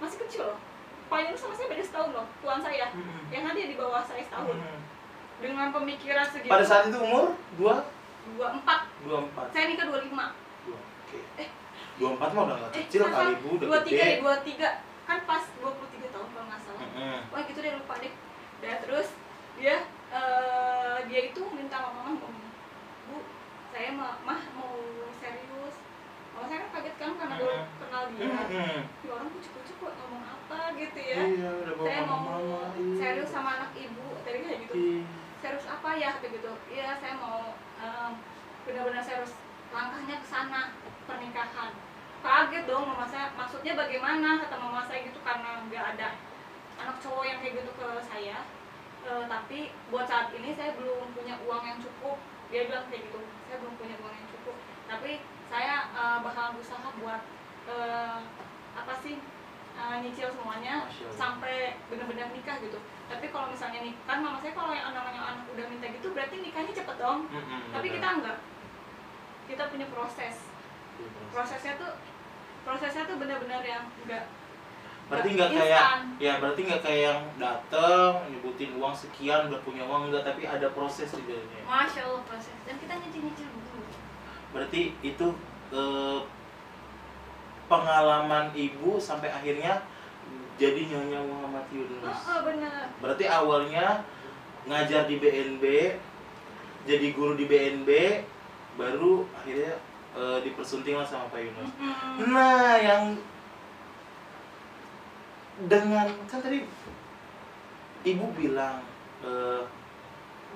[0.00, 0.58] masih kecil loh.
[1.06, 2.90] Pak Yunus sama saya beda setahun loh tuan saya.
[3.30, 4.56] Yang kan dia di bawah saya setahun.
[5.36, 6.50] Dengan pemikiran segitu.
[6.50, 7.36] Pada saat itu umur?
[7.60, 7.84] Dua?
[8.26, 9.46] Dua empat dua empat.
[9.54, 10.34] saya nikah dua lima.
[10.66, 11.18] Dua, Oke.
[11.38, 11.48] Eh.
[11.96, 14.68] Dua empat mah udah nggak eh kecil kali bu, udah dua tiga deh dua tiga.
[15.06, 16.82] Kan pas dua puluh tiga tahun kalau nggak salah.
[16.82, 17.18] Mm-mm.
[17.30, 18.12] wah gitu deh lupa deh.
[18.58, 19.08] Dan terus
[19.56, 19.76] dia
[20.10, 22.50] eh, dia itu minta sama mama ngomong
[23.06, 23.16] bu
[23.70, 24.18] saya mah,
[24.58, 24.74] mau
[26.36, 27.78] mama saya kan kaget kan karena baru Mm-mm.
[27.80, 28.28] kenal dia.
[29.00, 31.20] Ya orang kucuk-kucuk kok ngomong apa gitu ya?
[31.24, 32.60] Iya, udah bawa saya mau mama.
[32.76, 32.96] iya.
[33.00, 34.74] serius sama anak ibu tadi kayak gitu.
[34.76, 35.02] Ih.
[35.40, 36.52] serius apa ya kata gitu.
[36.68, 38.12] Iya saya mau em,
[38.68, 39.32] benar-benar serius
[39.72, 40.60] langkahnya ke sana
[41.08, 41.72] pernikahan.
[42.20, 43.32] Kaget dong mama saya.
[43.32, 46.20] Maksudnya bagaimana kata mama saya gitu karena nggak ada
[46.76, 48.44] anak cowok yang kayak gitu ke saya.
[49.08, 52.20] Eh, tapi buat saat ini saya belum punya uang yang cukup.
[52.52, 54.56] Dia bilang kayak gitu saya belum punya uang yang cukup.
[54.84, 57.22] Tapi saya eh, bakalan berusaha buat
[57.70, 58.18] eh,
[58.76, 59.16] apa sih
[59.76, 62.80] uh, nyicil semuanya sampai benar-benar nikah gitu.
[63.06, 66.44] Tapi kalau misalnya nih kan mama saya kalau yang namanya anak udah minta gitu berarti
[66.44, 67.28] nikahnya cepet dong.
[67.28, 67.96] Mm-mm, tapi benar.
[67.96, 68.38] kita enggak.
[69.46, 70.36] Kita punya proses.
[70.96, 71.28] Proses.
[71.28, 71.92] prosesnya tuh
[72.64, 74.24] prosesnya tuh benar-benar yang enggak
[75.06, 75.82] berarti nggak kayak
[76.18, 80.66] ya berarti nggak kayak yang dateng nyebutin uang sekian udah punya uang enggak tapi ada
[80.74, 81.62] proses di dalamnya.
[81.62, 82.56] Masya allah proses.
[82.66, 83.55] Dan kita nyicil-nyicil dulu
[84.56, 85.26] berarti itu
[85.68, 86.20] eh,
[87.68, 89.84] pengalaman ibu sampai akhirnya
[90.56, 92.16] jadi nyonya Muhammad oh, Yunus.
[92.24, 92.88] Oh benar.
[93.04, 94.00] Berarti awalnya
[94.64, 95.64] ngajar di BNB
[96.88, 97.90] jadi guru di BNB
[98.80, 99.76] baru akhirnya
[100.16, 101.70] eh, dipersunting lah sama Pak Yunus.
[101.76, 102.32] Mm-mm.
[102.32, 103.04] Nah, yang
[105.68, 106.64] dengan kan tadi
[108.08, 108.80] ibu bilang
[109.20, 109.62] eh,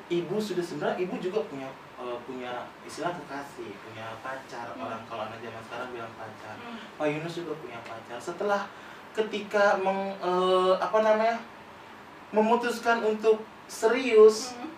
[0.09, 1.69] ibu sudah sebenarnya ibu juga punya
[2.01, 4.83] eh, punya istilah kekasih, punya pacar Hmm.
[4.83, 6.55] orang kalau anak zaman sekarang bilang pacar.
[6.57, 6.79] Mm.
[6.97, 8.17] Pak Yunus juga punya pacar.
[8.17, 8.63] Setelah
[9.13, 11.37] ketika meng, eh, apa namanya
[12.31, 14.71] memutuskan untuk serius Mm.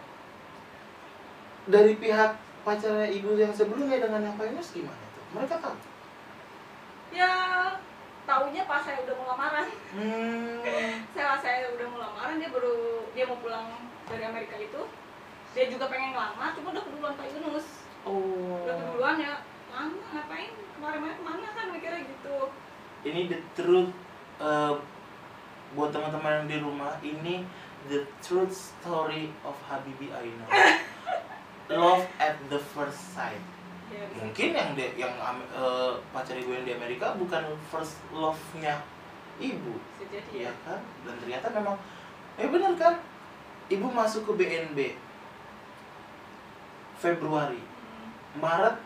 [1.68, 5.25] dari pihak pacarnya ibu yang sebelumnya dengan yang Pak Yunus gimana tuh?
[5.33, 5.77] Mereka tahu.
[7.12, 7.29] ya
[8.25, 10.64] taunya pas saya udah mau lamaran Hmm.
[11.12, 13.68] saya saya udah mau lamaran dia baru dia mau pulang
[14.09, 14.81] dari Amerika itu
[15.53, 17.67] dia juga pengen ngelamar cuma udah keduluan Pak Yunus
[18.03, 18.67] Oh.
[18.67, 22.37] udah keduluan ya lama ngapain kemarin-kemarin ke mana kan mikirnya gitu
[23.03, 23.91] Ini the truth
[24.39, 24.75] uh,
[25.75, 27.47] buat teman-teman yang di rumah ini
[27.91, 30.47] the truth story of Habibi Aina.
[31.73, 33.43] Love at the first sight.
[33.91, 37.43] ya, Mungkin yang de, yang uh, pacar ibu yang di Amerika bukan
[37.73, 38.83] first love-nya
[39.43, 40.79] ibu, bisa jadi ya ya kan?
[41.03, 41.75] Dan ternyata memang
[42.39, 42.95] eh benar kan?
[43.67, 44.79] Ibu masuk ke BNB
[47.03, 47.59] Februari.
[48.35, 48.79] Maret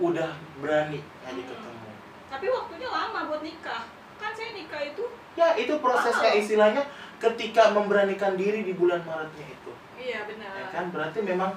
[0.00, 1.50] udah berani ngajak Hmm.
[1.52, 1.90] ketemu.
[2.26, 3.84] tapi waktunya lama buat nikah
[4.16, 6.40] kan saya nikah itu Ya, itu prosesnya Wow.
[6.40, 6.82] istilahnya
[7.16, 9.72] ketika memberanikan diri di bulan Maretnya itu.
[9.94, 11.52] iya benar Ya kan berarti memang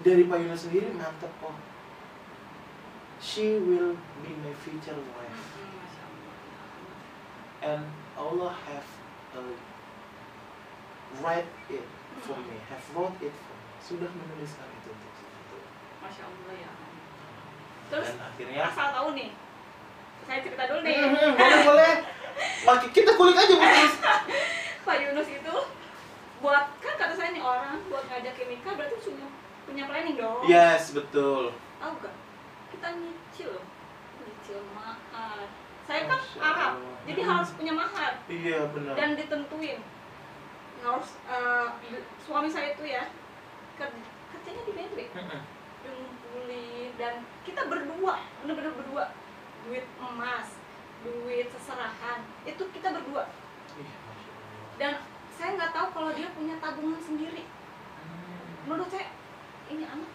[0.00, 1.54] dari Pak Yunus sendiri mantep kok.
[3.18, 5.78] She will be my future wife Hmm,
[7.62, 7.82] and
[8.14, 8.88] Allah have
[9.32, 9.54] uh,
[11.18, 11.86] write it
[12.18, 13.51] for me, have wrote it for.
[13.82, 15.56] Sudah menuliskan itu untuk itu.
[15.98, 16.70] Masya Allah ya
[17.88, 19.30] terus Dan akhirnya asal tahu nih
[20.22, 21.92] saya cerita dulu nih Hmm, boleh boleh.
[22.62, 23.94] Maki kita kulik aja Bu Yunus.
[24.86, 25.54] Pak Yunus itu
[26.38, 29.26] buat kan kata saya nih orang buat ngajakin nikah berarti punya
[29.62, 31.54] punya planning dong Yes, betul.
[31.76, 32.14] tahu gak
[32.68, 33.52] kita nyicil
[34.18, 35.46] nyicil mahar
[35.82, 36.96] saya kan Masya Arab Allah.
[37.04, 37.30] jadi Hmm.
[37.30, 38.94] harus punya mahar Iya, benar.
[38.94, 39.78] dan ditentuin
[40.80, 41.68] harus eh,
[42.18, 43.06] suami saya itu ya
[44.30, 44.98] kerjanya di BNB
[45.82, 49.04] ngumpulin dan kita berdua bener-bener berdua.
[49.62, 50.48] Duit emas
[51.02, 53.26] duit seserahan itu kita berdua.
[53.26, 53.96] Allah.
[54.78, 54.92] dan
[55.32, 57.46] saya nggak tahu kalau dia punya tabungan sendiri.
[58.66, 59.10] Menurut saya
[59.70, 60.10] ini anak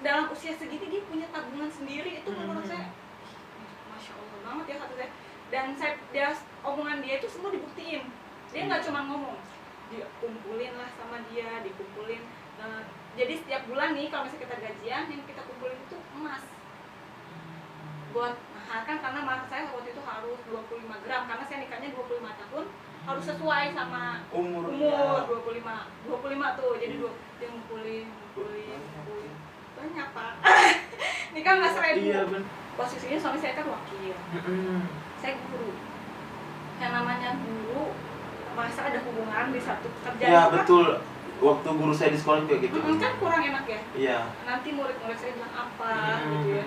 [0.00, 2.72] dalam usia segini dia punya tabungan sendiri itu menurut Hmm.
[2.72, 2.86] saya
[3.24, 3.34] ih,
[3.90, 5.10] masya allah banget ya kata saya.
[5.46, 6.28] Dan saya dia
[6.64, 8.08] omongan dia itu semua dibuktiin.
[8.52, 8.88] Dia nggak Hmm.
[8.88, 9.36] cuma ngomong
[9.86, 12.22] dia kumpulin lah sama dia dikumpulin
[12.56, 12.82] Eh,
[13.14, 16.44] jadi setiap bulan nih kalau misalnya kita gajian yang kita kumpulin itu emas.
[18.10, 22.16] Buat mahar kan karena mahar saya waktu itu harus 25 gram karena saya nikahnya 25
[22.34, 22.64] tahun
[23.06, 25.62] harus sesuai sama umurnya umur 25
[26.08, 26.72] 25 tuh.
[26.76, 28.80] Jadi dua dia ngumpulin ngumpulin
[29.76, 30.32] banyak pak.
[31.30, 32.00] Ini kan nggak seribu.
[32.02, 32.20] iya
[32.76, 34.16] posisinya suami saya kan wakil.
[35.20, 35.70] Saya guru.
[36.76, 37.92] Yang namanya guru
[38.52, 40.86] masa ada hubungan di satu kerjaan ya kan- betul
[41.38, 42.76] waktu guru saya di sekolah juga gitu.
[42.76, 43.80] Mm, kan kurang enak ya?
[43.92, 44.18] Iya.
[44.42, 45.92] Nanti murid-murid saya bilang apa
[46.24, 46.64] gitu ya.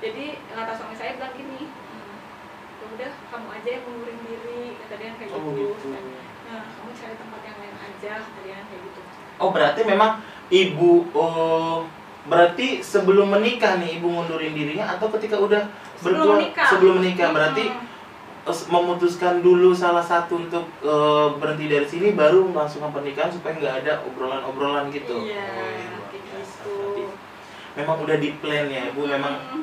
[0.00, 2.14] Jadi kata suami saya bilang gini "Hmm,
[2.76, 5.62] ya udah kamu aja yang mengurin diri kata dia kayak oh gitu.
[5.76, 5.88] gitu.
[6.44, 9.00] Nah kamu cari tempat yang lain aja kata dia kayak gitu.
[9.36, 10.10] Oh berarti memang
[10.48, 11.86] ibu oh
[12.22, 15.64] berarti sebelum menikah nih ibu ngundurin dirinya atau ketika udah
[15.96, 16.66] Sebelum menikah.
[16.66, 17.84] sebelum menikah berarti Hmm.
[18.42, 23.92] Memutuskan dulu salah satu untuk eh, berhenti dari sini baru melangsungkan pernikahan supaya nggak ada
[24.04, 25.22] obrolan-obrolan gitu.
[25.22, 27.04] Iya, Oh, iya, gitu.
[27.72, 29.62] Memang udah di plan ya ibu memang Hmm,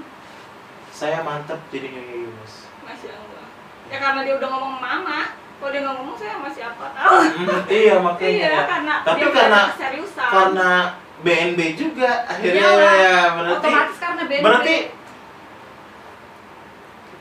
[0.89, 3.45] saya mantep jadi nyonya Yunus masya allah.
[3.88, 5.19] Ya karena dia udah ngomong mama.
[5.57, 7.17] Kalau dia nggak ngomong saya masih apa tahu?
[7.34, 8.30] Hmm, iya makanya.
[8.30, 10.30] Iya karena Tapi dia karena- seriusan.
[10.30, 10.69] karena
[11.17, 12.93] BNB juga akhirnya Iyalah.
[12.95, 14.75] ya berarti otomatis karena BNB berarti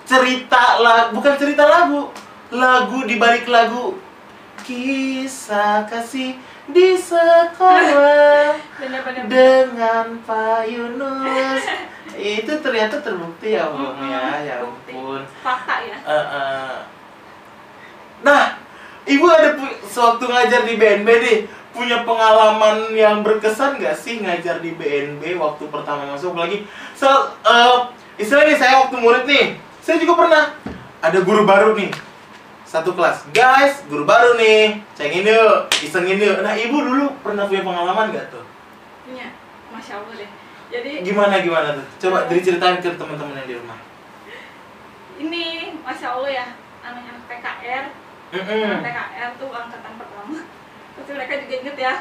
[0.07, 2.15] cerita lah bukan cerita lagu
[2.55, 3.99] lagu di balik lagu
[4.63, 8.59] kisah kasih di sekolah
[9.31, 11.63] dengan Pak Yunus.
[12.17, 15.21] Itu ternyata terbukti ya Bung Mm-mm, ya ya ampun.
[15.45, 15.97] Fakta ya.
[16.01, 16.75] Eh, eh.
[18.25, 18.57] nah
[19.05, 19.53] ibu ada
[19.85, 21.39] sewaktu ngajar di BNB nih
[21.77, 26.33] punya pengalaman yang berkesan nggak sih ngajar di BNB waktu pertama masuk?
[26.35, 26.65] Lagi
[26.97, 27.07] so
[27.45, 27.77] eh,
[28.17, 30.51] istilahnya nih saya waktu murid nih saya juga pernah.
[30.99, 31.95] Ada guru baru nih.
[32.67, 33.23] Satu kelas.
[33.31, 34.83] Guys guru baru nih.
[34.99, 36.43] Cengin yuk isengin yuk.
[36.43, 38.43] Nah ibu dulu pernah punya pengalaman nggak tuh?
[39.07, 39.31] Punya.
[39.71, 40.31] Masya allah deh.
[40.75, 41.87] Jadi gimana gimana tuh?
[42.03, 43.79] Coba diceritain ke teman-teman yang di rumah.
[45.23, 45.45] Ini
[45.87, 46.47] masya allah ya
[46.83, 47.85] namanya PKR
[48.35, 48.83] Mm-mm.
[48.83, 50.39] PKR tuh angkatan pertama.
[50.99, 51.95] Pasti mereka juga inget ya.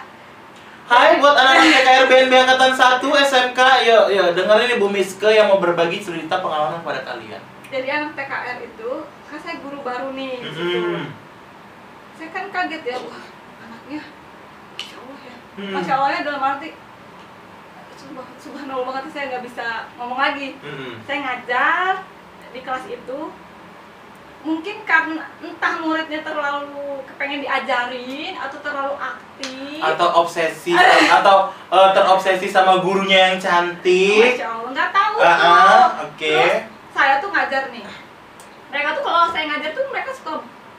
[0.89, 3.59] Hai buat anak-anak PKR BNB Angkatan 1 SMK
[3.89, 8.11] Yuk, yuk dengerin nih Bu Miske yang mau berbagi cerita pengalaman pada kalian jadi anak
[8.13, 8.91] PKR itu
[9.25, 10.79] kan saya guru baru nih di situ.
[10.79, 11.05] Mm-mm.
[12.13, 13.23] saya kan kaget ya wah
[13.59, 14.01] anaknya
[14.73, 15.71] masya allah ya Hmm.
[15.71, 16.69] masya allahnya dalam arti
[18.37, 20.99] subhanallah banget saya nggak bisa ngomong lagi Mm-mm.
[21.03, 21.91] saya ngajar
[22.51, 23.19] di kelas itu
[24.45, 30.77] mungkin karena entah muridnya terlalu kepengen diajarin atau terlalu aktif Atau obsesi
[31.17, 36.29] Atau eh, terobsesi sama gurunya yang cantik masya allah nggak tahu Ah, tuh ah, Oke
[36.29, 36.61] Terus
[36.95, 37.83] saya tuh ngajar nih.
[38.71, 40.33] Mereka tuh kalau saya ngajar tuh mereka suka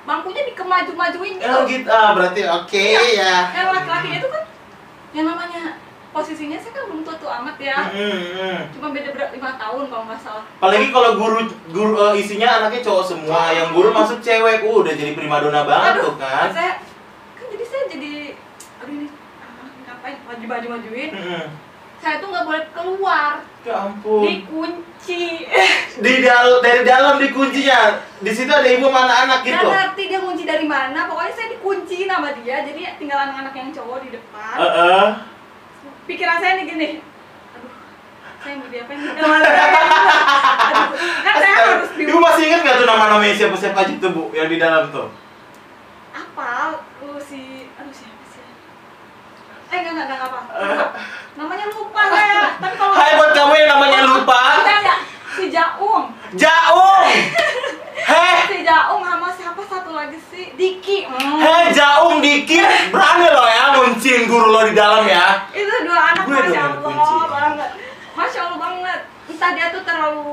[0.09, 1.53] bangkunya dikemaju-majuin gitu.
[1.53, 2.87] Oh gitu, ah, berarti oke
[3.21, 3.53] ya.
[3.53, 4.45] Yang laki-laki itu kan
[5.13, 5.63] yang namanya
[6.17, 7.79] posisinya saya kan belum tua tua amat ya.
[7.93, 8.73] Mm-mm.
[8.73, 10.45] cuma beda berapa lima tahun kalau nggak salah.
[10.57, 11.39] Apalagi kalau guru
[11.69, 16.01] guru eh, isinya anaknya cowok semua, yang guru masuk cewek, uh, udah jadi primadona banget
[16.01, 16.49] Aduh, tuh kan.
[16.57, 16.73] saya
[17.37, 18.13] kan jadi saya jadi
[18.81, 19.07] aduh ini
[19.45, 20.17] ah, ngapain?
[20.25, 21.45] Maju maju majuin Mm-mm.
[22.03, 23.33] Saya tuh nggak boleh keluar.
[23.67, 24.23] Ya ampun.
[24.23, 25.25] dikunci.
[25.97, 29.69] Di dal dari dalam dikuncinya di situ ada ibu mana anak nggak gitu?
[29.69, 31.09] ngerti dia kunci dari mana.
[31.09, 32.63] Pokoknya saya dikunci nama dia.
[32.63, 34.55] Jadi tinggal anak-anak yang cowok di depan.
[34.61, 35.07] Heeh.
[36.07, 36.89] pikiran saya nih gini.
[37.57, 37.73] Aduh
[38.45, 38.99] saya mau diapain
[41.27, 44.23] kan saya harus di ibu masih ingat nggak tuh nama-namanya siapa siapa aja tuh bu
[44.37, 45.09] yang di dalam tuh?
[46.13, 46.79] Apa?
[47.03, 47.56] Lu si
[49.77, 50.41] eh enggak enggak enggak apa
[51.37, 52.41] namanya lupa saya.
[52.57, 54.41] Tapi kalau Hai buat kamu yang namanya lupa.
[54.59, 54.99] enggak enggak
[55.31, 56.05] si Jaung.
[56.33, 57.05] Jaung!
[58.09, 58.37] Heh?
[58.47, 61.05] Si Jaung sama siapa satu lagi si Diki.
[61.05, 61.37] Hmm.
[61.37, 65.45] Heh Jaung dikit berani lo ya ngunciin guru lo di dalam ya.
[65.51, 67.17] Itu dua anak Gue masya Allah kunci.
[67.29, 67.71] banget.
[68.15, 69.01] Masya Allah banget.
[69.27, 70.33] Entah dia tuh terlalu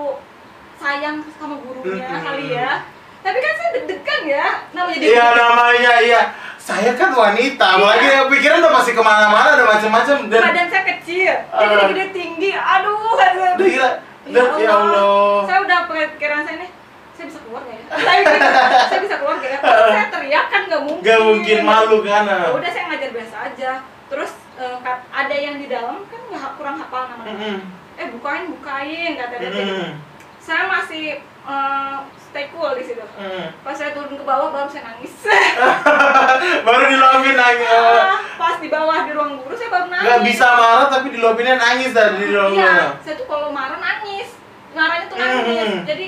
[0.77, 2.71] sayang sama gurunya kali ya.
[3.19, 4.47] Tapi kan saya deg-degan ya.
[4.71, 6.21] Namanya dia Iya namanya iya
[6.63, 8.31] saya kan wanita apalagi Iya.
[8.31, 11.67] pikiran udah masih ke mana-mana udah macam-macam dan badan saya kecil dia Ah.
[11.69, 12.51] gede-gede tinggi.
[12.55, 13.59] Aduh aduh, aduh.
[13.59, 13.89] Udah gila.
[14.23, 15.43] Dan ya Allah.
[15.43, 16.71] Saya udah pikiran saya nih.
[17.13, 17.85] Saya bisa keluar nggak ya?
[18.07, 19.59] Saya, bisa- saya bisa keluar nggak ya?
[19.59, 21.03] Kalau saya teriak kan nggak mungkin.
[21.03, 22.23] Gak mungkin malu kan?
[22.23, 23.71] Ya udah saya ngajar biasa aja.
[24.07, 24.77] Terus eh,
[25.11, 27.59] ada yang di dalam kan nggak kurang hafal namanya.
[27.93, 29.49] Eh bukain bukain kata dia.
[29.51, 29.59] Gitu.
[29.67, 29.91] Mm-mm.
[30.39, 33.45] saya masih eh, stay cool di situ Mm.
[33.61, 35.13] pas saya turun ke bawah baru saya nangis
[36.65, 40.47] baru diluapin nangis Ah, pas di bawah di ruang guru saya baru nangis nggak bisa
[40.49, 42.89] marah tapi diluapinnya nangis dari di ruang iya guru.
[43.01, 44.33] saya tuh kalau marah nangis
[44.71, 45.79] marahnya tuh nangis Mhm.
[45.85, 46.07] jadi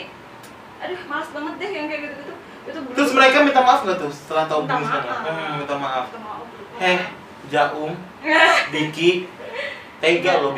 [0.77, 2.33] aduh males banget deh yang kayak gitu gitu
[2.65, 5.03] itu belum- terus mereka minta maaf nggak tuh setelah tahu Minta maaf.
[5.21, 6.45] Hmm, minta maaf Minta maaf.
[6.77, 6.99] heh
[7.45, 7.93] Jaung
[8.73, 9.29] Diki
[9.97, 10.57] tega loh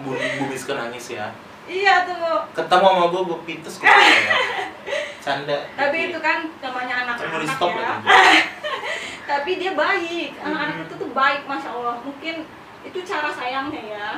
[0.00, 1.34] bu, bu Miska nangis ya
[1.66, 2.44] iya tuh.
[2.52, 3.94] Ketemu sama gue gue pites kok ya.
[5.24, 5.58] canda.
[5.72, 7.84] Tapi itu kan namanya Kan anak-anak ya.
[7.88, 8.42] lagi
[9.30, 10.30] tapi dia baik.
[10.38, 10.84] Anak-anak Mhm.
[10.84, 11.96] itu tuh baik masya allah.
[12.00, 12.44] Mungkin
[12.82, 14.08] itu cara sayangnya ya.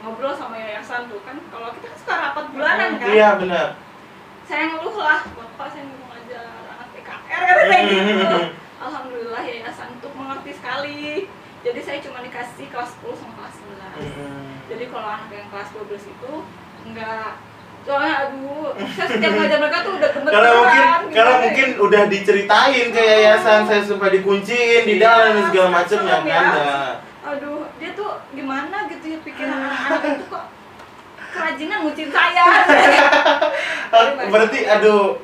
[0.00, 1.36] Ngobrol sama yayasan tuh kan.
[1.46, 3.08] Kalau kita kan suka rapat bulanan kan.
[3.08, 3.66] Iya benar.
[4.44, 5.20] Saya ngeluh lah.
[5.28, 8.38] Bapak saya mau ngajar anak PKR kata saya gitu.
[8.86, 11.28] Alhamdulillah yayasan tuh mengerti sekali.
[11.60, 14.70] Jadi saya cuma dikasih kelas 10 sama kelas 11 Mm-mm.
[14.70, 16.32] jadi kalau anak yang kelas 12 itu
[16.92, 17.30] enggak
[17.86, 21.42] soalnya aduh saya setiap ngajar mereka tuh udah gemeteran karena mungkin gimana karena ya.
[21.46, 26.42] mungkin udah diceritain ke yayasan saya sampai dikunciin di dalam dan segala macamnya kan ya.
[26.42, 26.90] Nah,
[27.30, 30.44] aduh dia tuh gimana gitu ya pikiran anak-anak itu kok
[31.30, 32.46] kerajinan ngucin saya
[34.34, 35.22] berarti aduh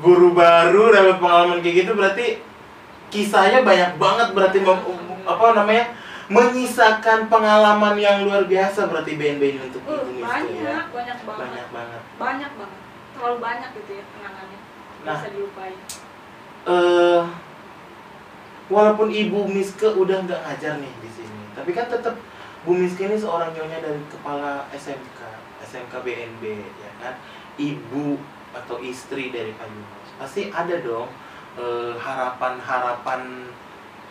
[0.00, 2.26] guru baru dapat pengalaman kayak gitu berarti
[3.12, 4.58] kisahnya banyak banget berarti
[5.28, 5.84] apa namanya
[6.28, 10.84] menyisakan pengalaman yang luar biasa berarti BNB ini untuk uh, ibu Miska ya?
[10.84, 11.40] banyak banyak banget.
[11.40, 12.02] Banyak banget.
[12.20, 12.80] Banyak banget.
[13.16, 14.58] Terlalu banyak gitu ya kenangannya.
[15.08, 15.18] Nah.
[15.18, 15.78] bisa dilupain.
[16.68, 17.22] Eh
[18.68, 22.14] walaupun ibu Miske udah nggak ngajar nih di sini tapi kan tetap
[22.68, 25.20] Bu Miske ini seorang nyonya dari kepala SMK
[25.64, 27.14] SMK BNB ya kan?
[27.58, 28.20] Ibu
[28.54, 30.10] atau istri dari Pak Yunus.
[30.20, 31.08] Pasti ada dong
[31.56, 33.48] eh, harapan-harapan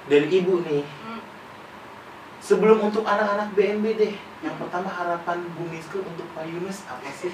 [0.09, 0.83] dari ibu nih.
[0.83, 1.21] Hmm.
[2.39, 7.33] Sebelum untuk anak-anak BNB deh yang pertama harapan Bu Miske untuk Pak Yunus apa sih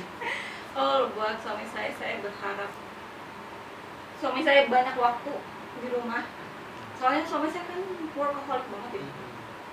[0.74, 2.74] Oh, buat suami saya, saya berharap
[4.18, 5.34] suami saya banyak waktu
[5.78, 6.26] di rumah.
[6.98, 7.78] Soalnya suami saya kan
[8.18, 9.06] workaholic banget ya.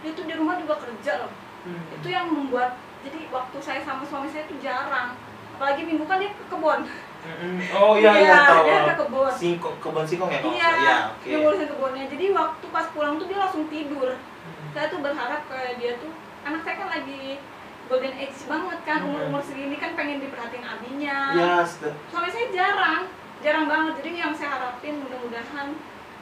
[0.03, 1.33] Dia tuh di rumah juga kerja loh.
[1.97, 5.16] Itu yang membuat jadi waktu saya sama suami saya tuh jarang.
[5.57, 6.85] Apalagi minggu kan dia ke kebun.
[7.20, 7.57] Mm-mm.
[7.76, 9.33] oh iya iya tahu dia ke kebun.
[9.37, 10.85] singkong kebun singkong ya Iya, nggak salah?
[10.85, 12.05] ya oke dia ngurusin kebunnya.
[12.12, 14.20] Jadi waktu pas pulang tuh dia langsung tidur.
[14.70, 17.42] Saya tuh berharap kayak dia tuh anak saya kan lagi
[17.86, 19.08] golden age banget kan Hmm.
[19.08, 21.18] umur umur segini kan pengen diperhatiin abinya.
[21.34, 23.02] yes suami saya jarang
[23.40, 25.74] jarang banget jadi yang saya harapin mudah-mudahan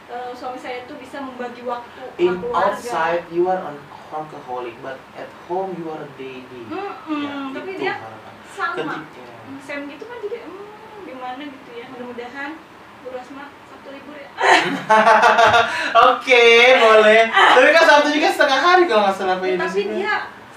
[0.09, 3.77] eh, suami saya itu bisa membagi waktu in keluarga outside you are an
[4.09, 8.33] workaholic but at home you are a daddy Mm-mm, Ya, tapi dia harapan.
[8.49, 10.65] sama Ketika- Sam gitu kan jadi hmm,
[11.05, 12.51] gimana gitu ya mudah-mudahan
[12.99, 13.45] Bu Rosma
[13.79, 14.29] Sabtu libur ya
[16.09, 16.45] Oke,
[16.79, 17.23] boleh.
[17.29, 20.15] Tapi kan Sabtu juga setengah hari kalau nggak salah Ya, tapi dia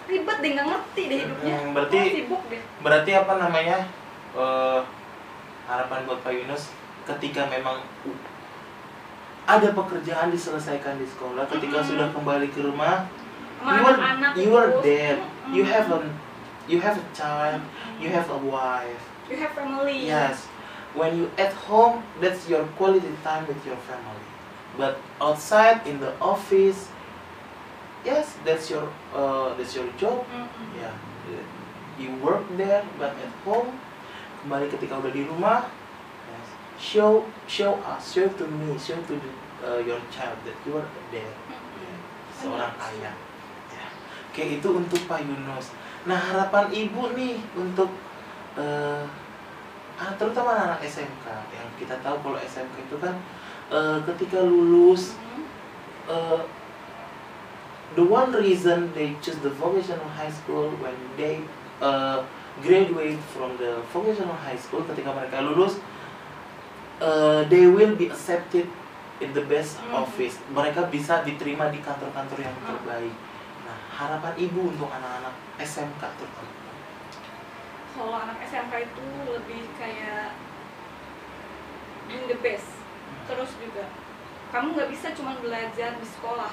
[0.08, 3.78] ribet deh nggak ngerti deh hidupnya Hmm, berarti- Oh, sibuk deh Berarti apa namanya?
[4.32, 4.80] eh,
[5.66, 6.72] harapan buat Pak Yunus
[7.04, 7.80] ketika memang
[9.44, 11.90] ada pekerjaan diselesaikan di sekolah, ketika Mm-mm.
[11.90, 13.10] sudah kembali ke rumah,
[13.58, 14.70] sama you are anak-anak you are.
[14.72, 15.20] Mm-mm.
[15.50, 16.00] You have a
[16.66, 17.60] you have a child,
[17.98, 19.04] you have a wife.
[19.26, 20.51] you have family Yes.
[20.92, 24.28] When you at home, that's your quality time with your family.
[24.76, 26.92] But outside in the office,
[28.04, 30.28] yes, that's your uh, that's your job.
[30.28, 30.68] Mm-mm.
[30.76, 30.92] Ya,
[31.96, 33.72] you work there, but at home,
[34.44, 35.68] kembali ketika udah di rumah,
[36.28, 39.32] yes, show show us, show to me, show to the,
[39.64, 41.96] uh, your child that you are there, Mm-mm.
[42.36, 43.16] seorang ayah.
[43.72, 43.86] Ya.
[44.32, 45.72] Oke, itu untuk Pak Yunus.
[46.04, 47.92] Nah, harapan ibu nih untuk
[48.60, 49.06] ah,
[50.18, 53.14] terutama anak SMK yang kita tahu kalau SMK itu kan
[53.70, 55.14] eh, ketika lulus
[56.10, 56.42] uh,
[57.94, 61.44] the one reason they choose the vocational high school when they
[61.80, 62.24] uh,
[62.64, 65.78] graduate from the vocational high school ketika mereka lulus
[67.00, 68.66] uh, they will be accepted
[69.22, 70.02] in the best Mhm.
[70.02, 70.42] office.
[70.50, 73.14] Mereka bisa diterima di kantor-kantor yang terbaik.
[73.62, 75.30] Nah harapan ibu untuk anak-anak
[75.62, 76.50] SMK terutama
[77.92, 80.36] kalau anak SMK itu lebih kayak
[82.08, 82.68] doing the best
[83.28, 83.86] terus juga.
[84.52, 86.52] Kamu nggak bisa cuma belajar di sekolah.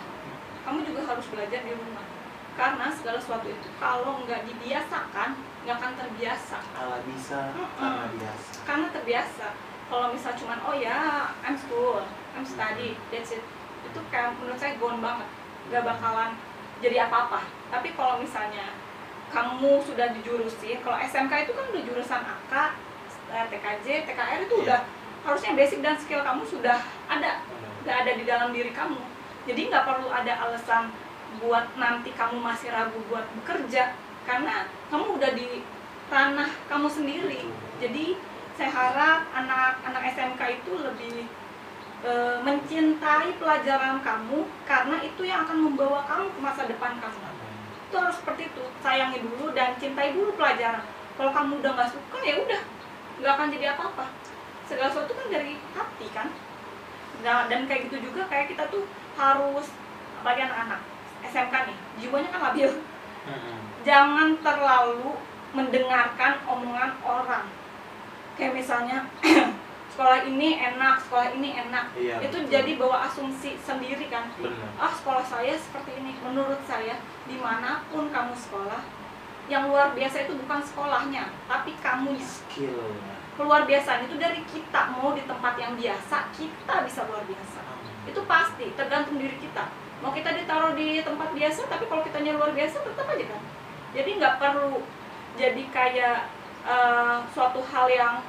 [0.62, 2.06] Kamu juga harus belajar di rumah.
[2.54, 5.30] Karena segala sesuatu itu kalau nggak dibiasakan
[5.62, 6.58] nggak akan terbiasa.
[6.74, 7.66] Ala bisa Mhm.
[7.78, 8.50] karena biasa.
[8.66, 9.46] Karena terbiasa.
[9.88, 10.98] Kalau misal cuman oh ya
[11.42, 12.04] I'm school
[12.36, 13.42] I'm study that's it.
[13.86, 15.28] Itu kayak menurut saya gone banget.
[15.70, 16.30] Nggak bakalan
[16.78, 17.42] jadi apa-apa.
[17.70, 18.74] Tapi kalau misalnya
[19.28, 22.52] kamu sudah dijurusin kalau SMK itu kan udah jurusan AK
[23.28, 24.64] eh, TKJ TKR itu Iya.
[24.64, 24.80] udah
[25.28, 27.44] harusnya basic dan skill kamu sudah ada
[27.84, 29.00] udah ada di dalam diri kamu.
[29.44, 30.92] Jadi nggak perlu ada alasan
[31.44, 33.92] buat nanti kamu masih ragu buat bekerja
[34.24, 35.60] karena kamu udah di
[36.08, 37.52] ranah kamu sendiri.
[37.76, 38.16] Jadi
[38.56, 41.30] saya harap anak-anak SMK itu lebih
[42.02, 42.12] e,
[42.42, 47.27] mencintai pelajaran kamu karena itu yang akan membawa kamu ke masa depan kamu
[47.88, 48.64] itu harus seperti itu.
[48.84, 50.84] Sayangi dulu dan cintai dulu pelajaran.
[51.16, 52.62] Kalau kamu udah nggak suka ya udah.
[53.18, 54.06] Nggak akan jadi apa-apa.
[54.68, 56.28] Segala sesuatu kan dari hati kan?
[57.24, 58.86] Nah, dan kayak gitu juga kayak kita tuh
[59.18, 59.66] harus
[60.20, 60.80] apalagi anak-anak
[61.26, 62.70] SMK nih jiwanya kan labil.
[63.82, 65.18] Jangan terlalu
[65.56, 67.46] mendengarkan omongan orang.
[68.38, 68.98] Kayak misalnya
[69.98, 71.90] sekolah ini enak sekolah ini enak.
[71.98, 72.54] Iya, itu betul.
[72.54, 74.30] jadi bawa asumsi sendiri kan.
[74.38, 74.70] Benar.
[74.78, 76.14] Ah sekolah saya seperti ini.
[76.22, 78.78] Menurut saya di mana pun kamu sekolah
[79.50, 82.22] yang luar biasa itu bukan sekolahnya tapi kamunya.
[82.22, 82.94] Skill
[83.34, 84.94] keluar biasanya itu dari kita.
[84.94, 87.58] Mau di tempat yang biasa kita bisa luar biasa.
[88.06, 89.66] Itu pasti tergantung diri kita.
[89.98, 93.42] Mau kita ditaruh di tempat biasa tapi kalau kitanya luar biasa tetap aja kan.
[93.98, 94.78] Jadi nggak perlu
[95.34, 96.30] jadi kayak
[96.70, 98.22] eh, suatu hal yang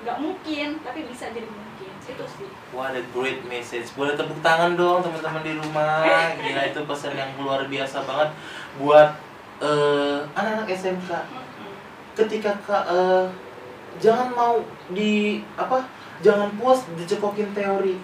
[0.00, 3.90] nggak mungkin tapi bisa jadi mungkin itu sih What a great message.
[3.98, 6.06] Boleh tepuk tangan dong teman-teman di rumah.
[6.38, 8.30] Gila itu pesan yang luar biasa banget
[8.78, 9.08] buat
[9.58, 11.10] eh, anak-anak SMK.
[12.14, 12.54] Ketika
[12.86, 13.26] eh,
[13.98, 14.62] jangan mau
[14.94, 15.82] di apa?
[16.22, 17.98] Jangan puas dicekokin teori.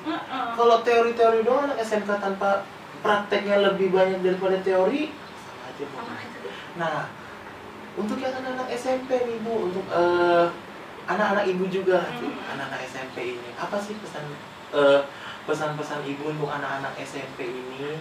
[0.59, 2.67] Kalau teori-teori doang anak SMK tanpa
[3.05, 5.15] prakteknya lebih banyak daripada teori
[5.77, 6.41] sama aja.
[6.81, 7.07] Nah,
[7.95, 10.49] untuk yang anak-anak SMP nih Bu, untuk eh,
[11.07, 12.35] anak-anak ibu juga, Hmm.
[12.49, 14.27] anak-anak SMP ini, apa sih pesan
[14.69, 15.01] eh,
[15.45, 17.97] pesan-pesan ibu untuk anak-anak SMP ini?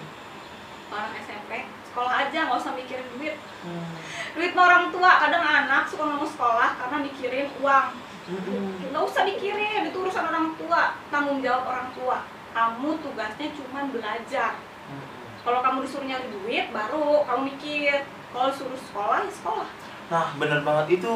[0.85, 1.51] orang SMP
[1.83, 3.89] sekolah aja nggak usah mikirin duit Hmm.
[4.31, 7.87] duit orang tua kadang anak suka nggak mau sekolah karena mikirin uang
[8.25, 8.89] Mm-mm.
[8.89, 12.17] nggak usah mikirin itu urusan orang tua tanggung jawab orang tua
[12.51, 14.51] kamu tugasnya cuma belajar
[14.87, 15.05] Mm-mm.
[15.41, 17.97] kalau kamu disuruh nyari duit baru kamu mikir
[18.29, 19.69] kalau suruh sekolah ya sekolah
[20.05, 21.11] Nah, bener banget itu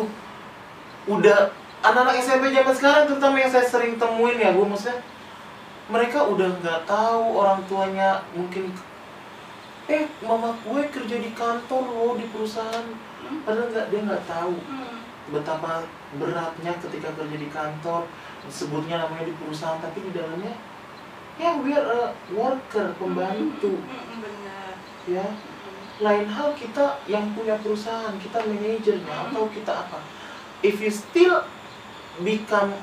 [1.05, 4.99] udah anak-anak SMP zaman sekarang terutama yang saya sering temuin ya Bu, maksudnya
[5.88, 8.69] mereka udah nggak tahu orang tuanya mungkin
[9.89, 12.86] eh mama gue kerja di kantor loh di perusahaan
[13.19, 13.43] Hmm.
[13.43, 14.95] padahal nggak dia nggak tahu hmm.
[15.30, 15.84] betapa
[16.15, 18.07] beratnya ketika kerja di kantor
[18.47, 20.55] sebutnya namanya di perusahaan tapi di dalamnya
[21.36, 24.71] ya we are a worker pembantu Hmm, hmm, hmm, benar
[25.03, 25.84] ya Hmm.
[25.99, 29.25] lain hal kita yang punya perusahaan kita manajernya Hmm.
[29.30, 29.99] atau kita apa
[30.63, 31.43] if you still
[32.22, 32.74] become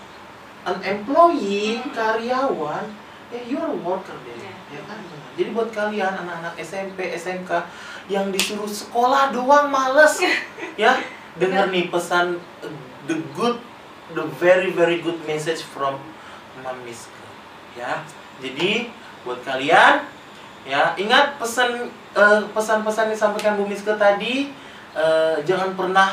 [0.66, 1.92] an employee Hmm.
[1.94, 2.84] karyawan
[3.30, 4.78] ya you're a worker deh Ya.
[4.78, 4.98] ya kan
[5.38, 7.50] jadi buat kalian anak-anak SMP SMK
[8.10, 10.18] yang disuruh sekolah doang males
[10.82, 10.98] ya
[11.38, 12.70] dengar nih pesan uh,
[13.06, 13.58] the good
[14.14, 15.98] the very very good message from
[16.62, 17.06] Mamis
[17.78, 18.02] ya
[18.42, 18.90] jadi
[19.26, 20.06] buat kalian
[20.66, 24.50] ya ingat pesan eh, pesan-pesan yang disampaikan Bu Miske tadi
[24.96, 26.10] eh, jangan pernah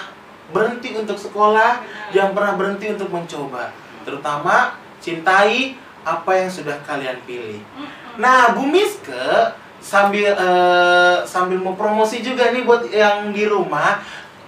[0.53, 1.81] berhenti untuk sekolah
[2.13, 3.73] jangan pernah berhenti untuk mencoba
[4.05, 7.63] terutama cintai apa yang sudah kalian pilih.
[8.19, 13.99] Nah, Bu Miske sambil eh, sambil mau promosi juga nih buat yang di rumah.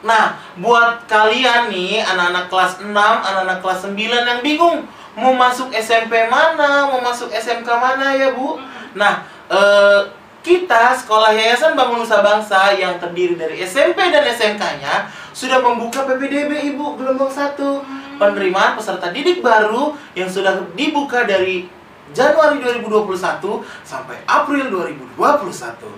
[0.06, 3.98] Nah, buat kalian nih anak-anak kelas 6, anak-anak kelas 9
[4.30, 4.86] yang bingung
[5.16, 8.60] mau masuk SMP mana, mau masuk SMK mana ya, Bu?
[8.94, 10.02] Nah, eh,
[10.46, 16.70] kita Sekolah Yayasan Bangun Nusa Bangsa yang terdiri dari SMP dan SMK-nya sudah membuka PPDB
[16.78, 18.22] Ibu gelombang 1 Hmm.
[18.22, 21.68] penerimaan peserta didik baru yang sudah dibuka dari
[22.16, 25.92] Januari 2021 sampai April 2021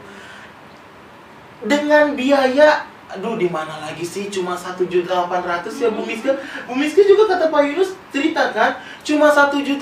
[1.61, 4.27] dengan biaya aduh di mana lagi sih?
[4.33, 5.07] Cuma 1.800
[5.77, 6.33] ya Bu Miska
[6.65, 9.77] Bu Miska juga kata Pak Yunus ceritakan cuma 1.800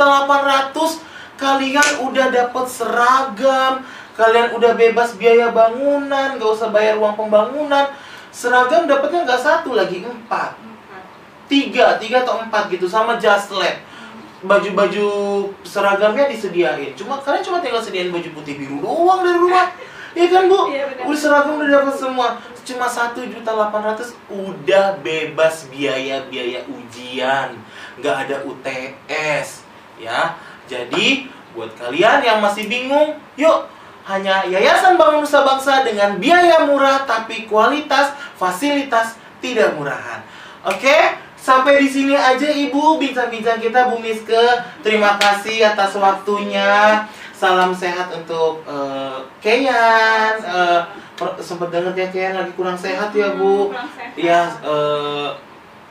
[1.40, 3.80] kalian udah dapat seragam
[4.16, 7.92] kalian udah bebas biaya bangunan gak usah bayar uang pembangunan.
[8.36, 10.60] Seragam dapatnya nggak satu lagi empat.
[11.48, 13.80] Tiga tiga atau empat gitu sama just lab.
[14.44, 15.08] Baju-baju
[15.64, 16.92] seragamnya disediain.
[17.00, 19.72] Cuma kalian cuma tinggal sediain baju putih biru doang dari rumah.
[20.16, 20.72] Iya kan bu?
[20.72, 20.84] Iya.
[21.08, 22.28] Udah seragam udah dapat semua.
[22.66, 27.56] Cuma satu juta delapan ratus Udah bebas biaya-biaya ujian.
[28.00, 29.64] Nggak ada UTS
[29.96, 30.36] Ya.
[30.68, 33.75] Jadi buat kalian yang masih bingung Yuk
[34.06, 40.22] hanya Yayasan Bangun Nusa Bangsa dengan biaya murah tapi kualitas fasilitas tidak murahan.
[40.66, 44.46] Oke, sampai di sini aja Ibu bincang-bincang kita Bu Miske.
[44.86, 47.06] Terima kasih atas waktunya.
[47.34, 50.34] Salam sehat untuk eh, Keyan.
[50.42, 50.82] Eh,
[51.18, 53.74] per- sempet denger ya Keyan lagi kurang sehat ya Bu.
[53.74, 54.18] Kurang sehat.
[54.18, 55.30] Iya, eh,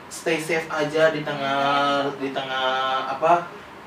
[0.07, 3.43] stay safe aja di tengah di tengah apa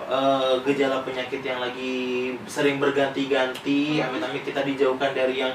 [0.06, 3.98] eh, gejala penyakit yang lagi sering berganti-ganti.
[3.98, 5.54] Amit-amit kita dijauhkan dari yang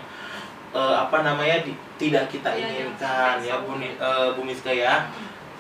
[0.74, 5.08] eh, apa namanya di- tidak kita inginkan ya Bu Ni- eh, Bu Miska ya.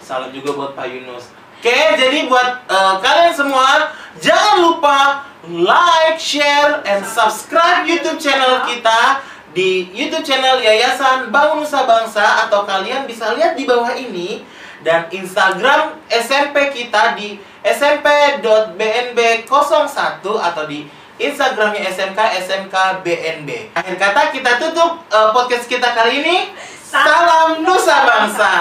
[0.03, 1.31] Salam juga buat Pak Yunus.
[1.63, 4.99] Oke, jadi buat eh, kalian semua jangan lupa
[5.47, 9.19] like, share, and subscribe YouTube channel kita
[9.53, 14.41] di YouTube channel Yayasan Bangun Nusa Bangsa atau kalian bisa lihat di bawah ini
[14.83, 20.83] dan Instagram SMP kita di smp.bnb01 atau di
[21.15, 23.71] Instagramnya SMK SMK BNB.
[23.77, 26.51] Akhir kata kita tutup eh, podcast kita kali ini.
[26.83, 28.53] Salam Nusa Bangsa.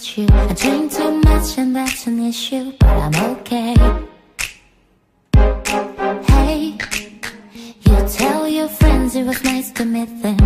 [0.00, 0.26] I you.
[0.32, 3.74] I drink too much and that's an issue, but I'm okay.
[6.26, 6.78] Hey,
[7.82, 10.39] you tell your friends it was nice to meet them,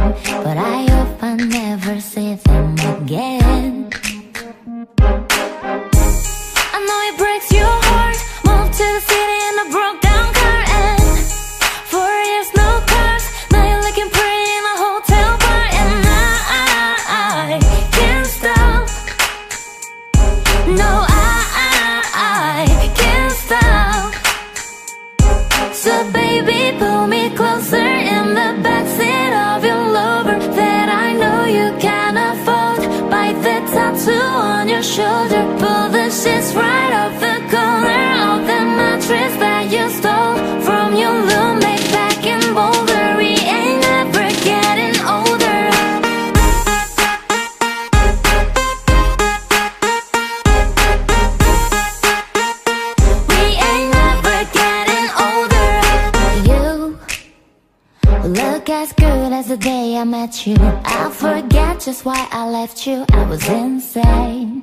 [59.34, 60.56] as the day I met you.
[60.84, 63.04] I forget just why I left you.
[63.12, 64.62] I was insane.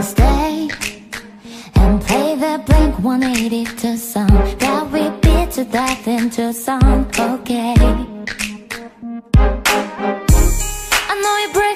[0.00, 0.68] Stay
[1.74, 4.28] and play that Blink-182 song.
[4.62, 7.00] That we beat to death into song.
[7.18, 7.74] okay.
[11.10, 11.75] I know you break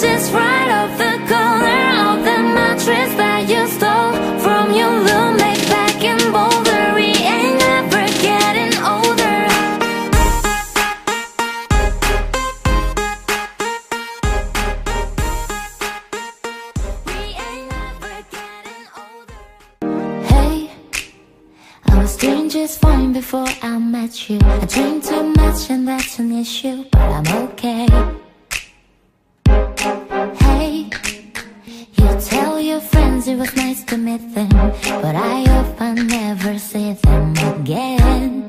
[0.00, 6.00] Ashes right off the color of the mattress that you stole from your roommate back
[6.04, 6.94] in Boulder.
[6.94, 9.38] We ain't never getting older.
[17.06, 19.42] We ain't never getting older.
[20.28, 20.70] Hey,
[21.86, 24.38] I was doing just fine before I met you.
[24.44, 27.88] I drink too much and that's an issue, but I'm okay.
[33.28, 38.48] it was nice to meet them But I hope I never see them again.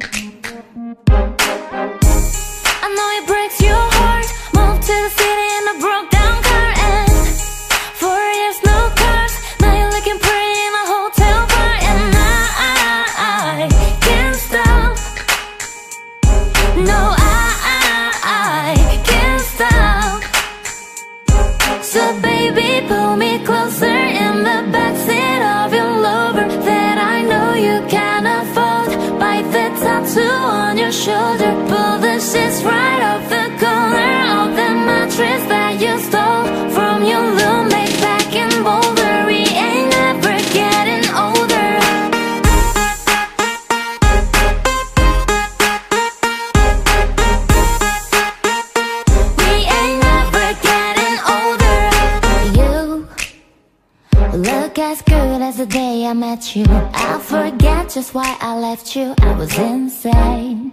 [56.30, 56.66] met you.
[56.94, 59.16] I forget just why I left you.
[59.20, 60.72] I was insane.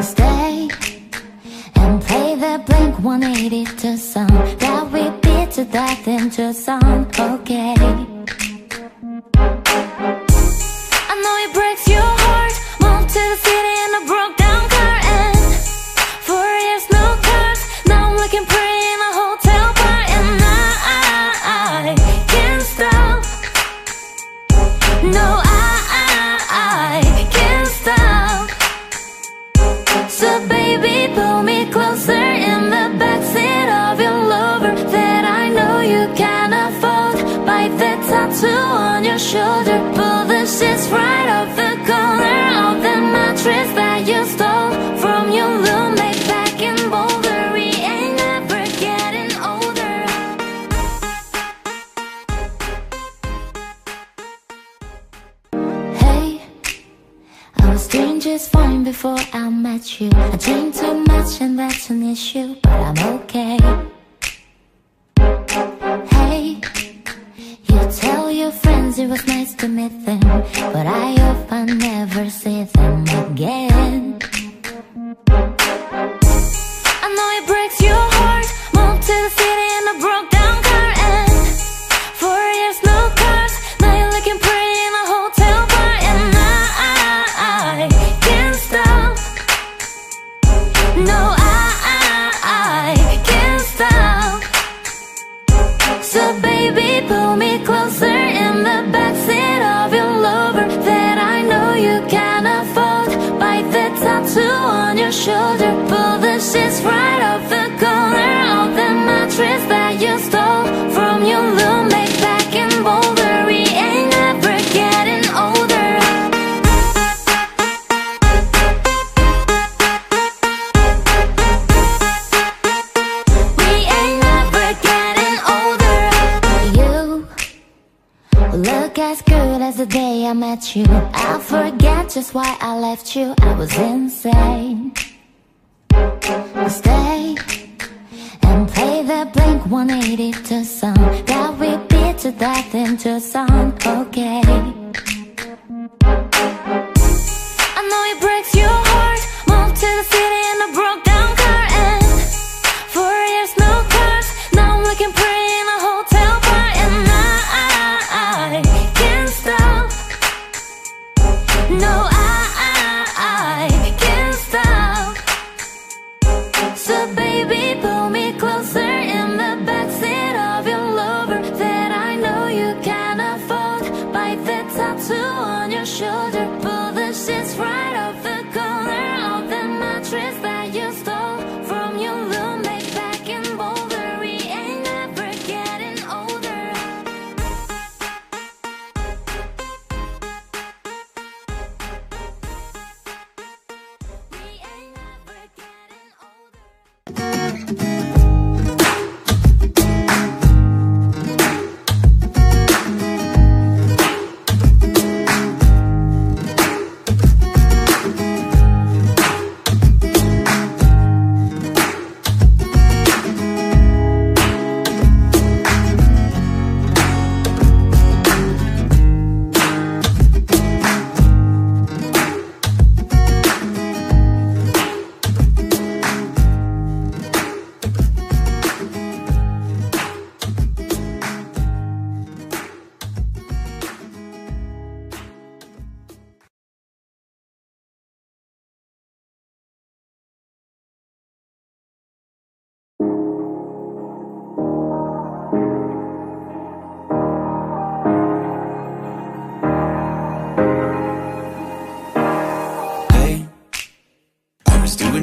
[0.00, 0.68] Stay
[1.80, 4.26] And play the Blink-182 song
[4.58, 7.74] That we beat to death into song Okay.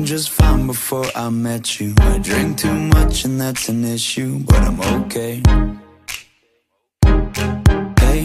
[0.10, 1.94] Just fine before I met you.
[2.00, 5.44] I drink too much and that's an issue, but I'm okay.
[8.00, 8.22] Hey,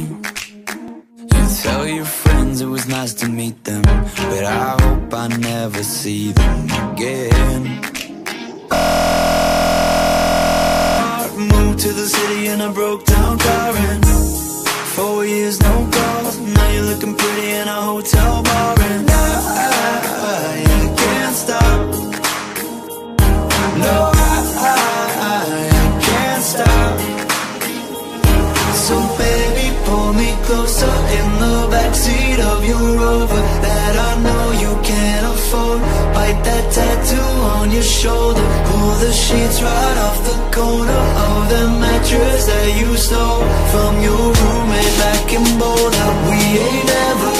[1.32, 5.82] you tell your friends it was nice to meet them, but I hope I never
[5.82, 7.62] see them again.
[11.52, 14.04] Moved to the city in a broke down car and
[14.96, 16.38] Four years, no calls.
[16.38, 19.83] Now you're looking pretty in a hotel bar, and I,
[21.34, 21.90] can't stop.
[23.84, 24.82] No, I, I,
[25.32, 25.42] I
[26.06, 26.98] can't stop.
[28.86, 34.72] So baby, pull me closer in the backseat of your Rover that I know you
[34.82, 35.80] can't afford.
[36.14, 38.44] Bite that tattoo on your shoulder.
[38.68, 44.24] Pull the sheets right off the corner of the mattress that you stole from your
[44.38, 46.08] roommate back in Boulder.
[46.28, 47.33] We ain't ever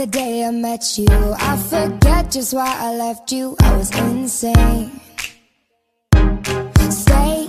[0.00, 1.08] the day I met you.
[1.10, 3.54] I forget just why I left you.
[3.60, 4.98] I was insane.
[6.88, 7.46] Stay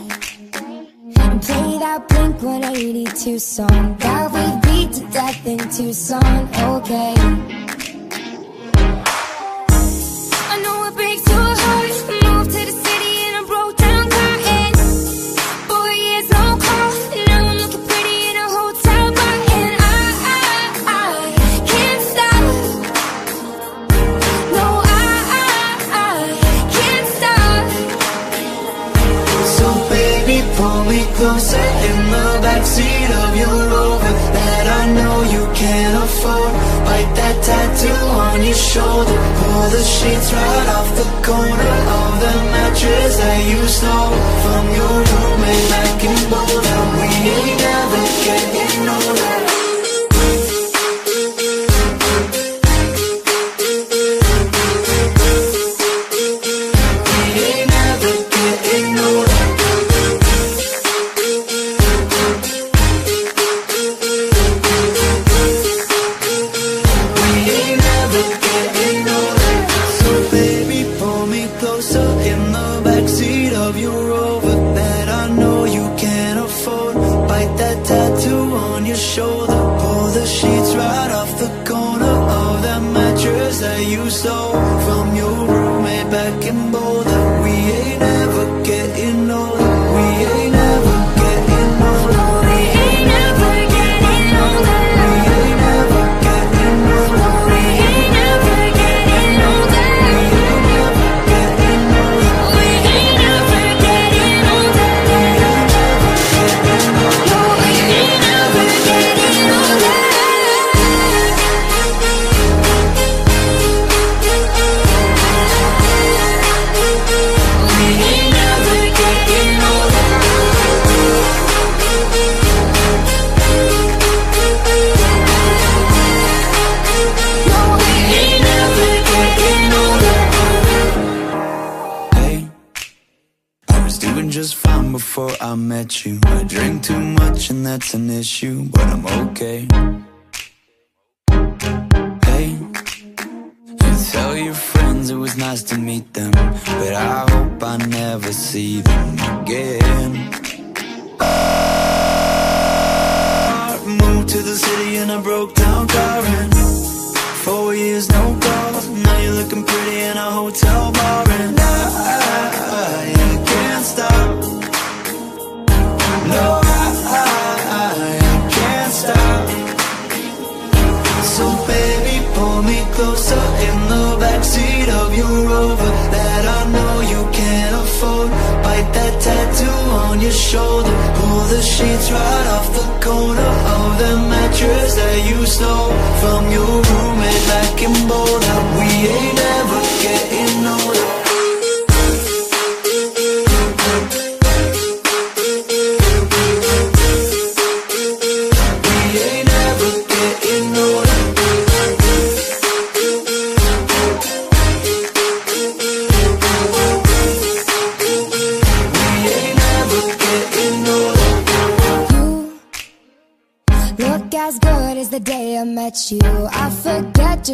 [1.21, 6.49] and play that Blink 182 song that we beat to death in Tucson.
[6.75, 7.70] Okay.
[37.51, 39.19] Tattoo on your shoulder.
[39.39, 44.95] Pull the sheets right off the corner of the mattress that you stole from your
[45.11, 46.79] roommate back in Boulder.
[46.97, 48.10] We ain't never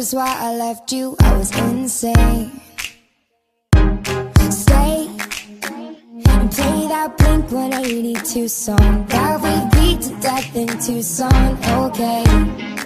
[0.08, 2.60] is why I left you, I was insane.
[4.50, 5.06] Stay
[6.32, 9.06] and play that Blink-182 song.
[9.08, 12.77] That we beat to death in Tucson, okay.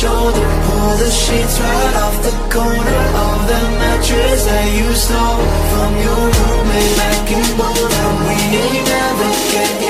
[0.00, 0.46] shoulder.
[0.66, 6.22] Pull the sheets right off the corner Of the mattress that you stole From your
[6.36, 8.08] roommate back in Boulder.
[8.28, 9.85] We ain't never getting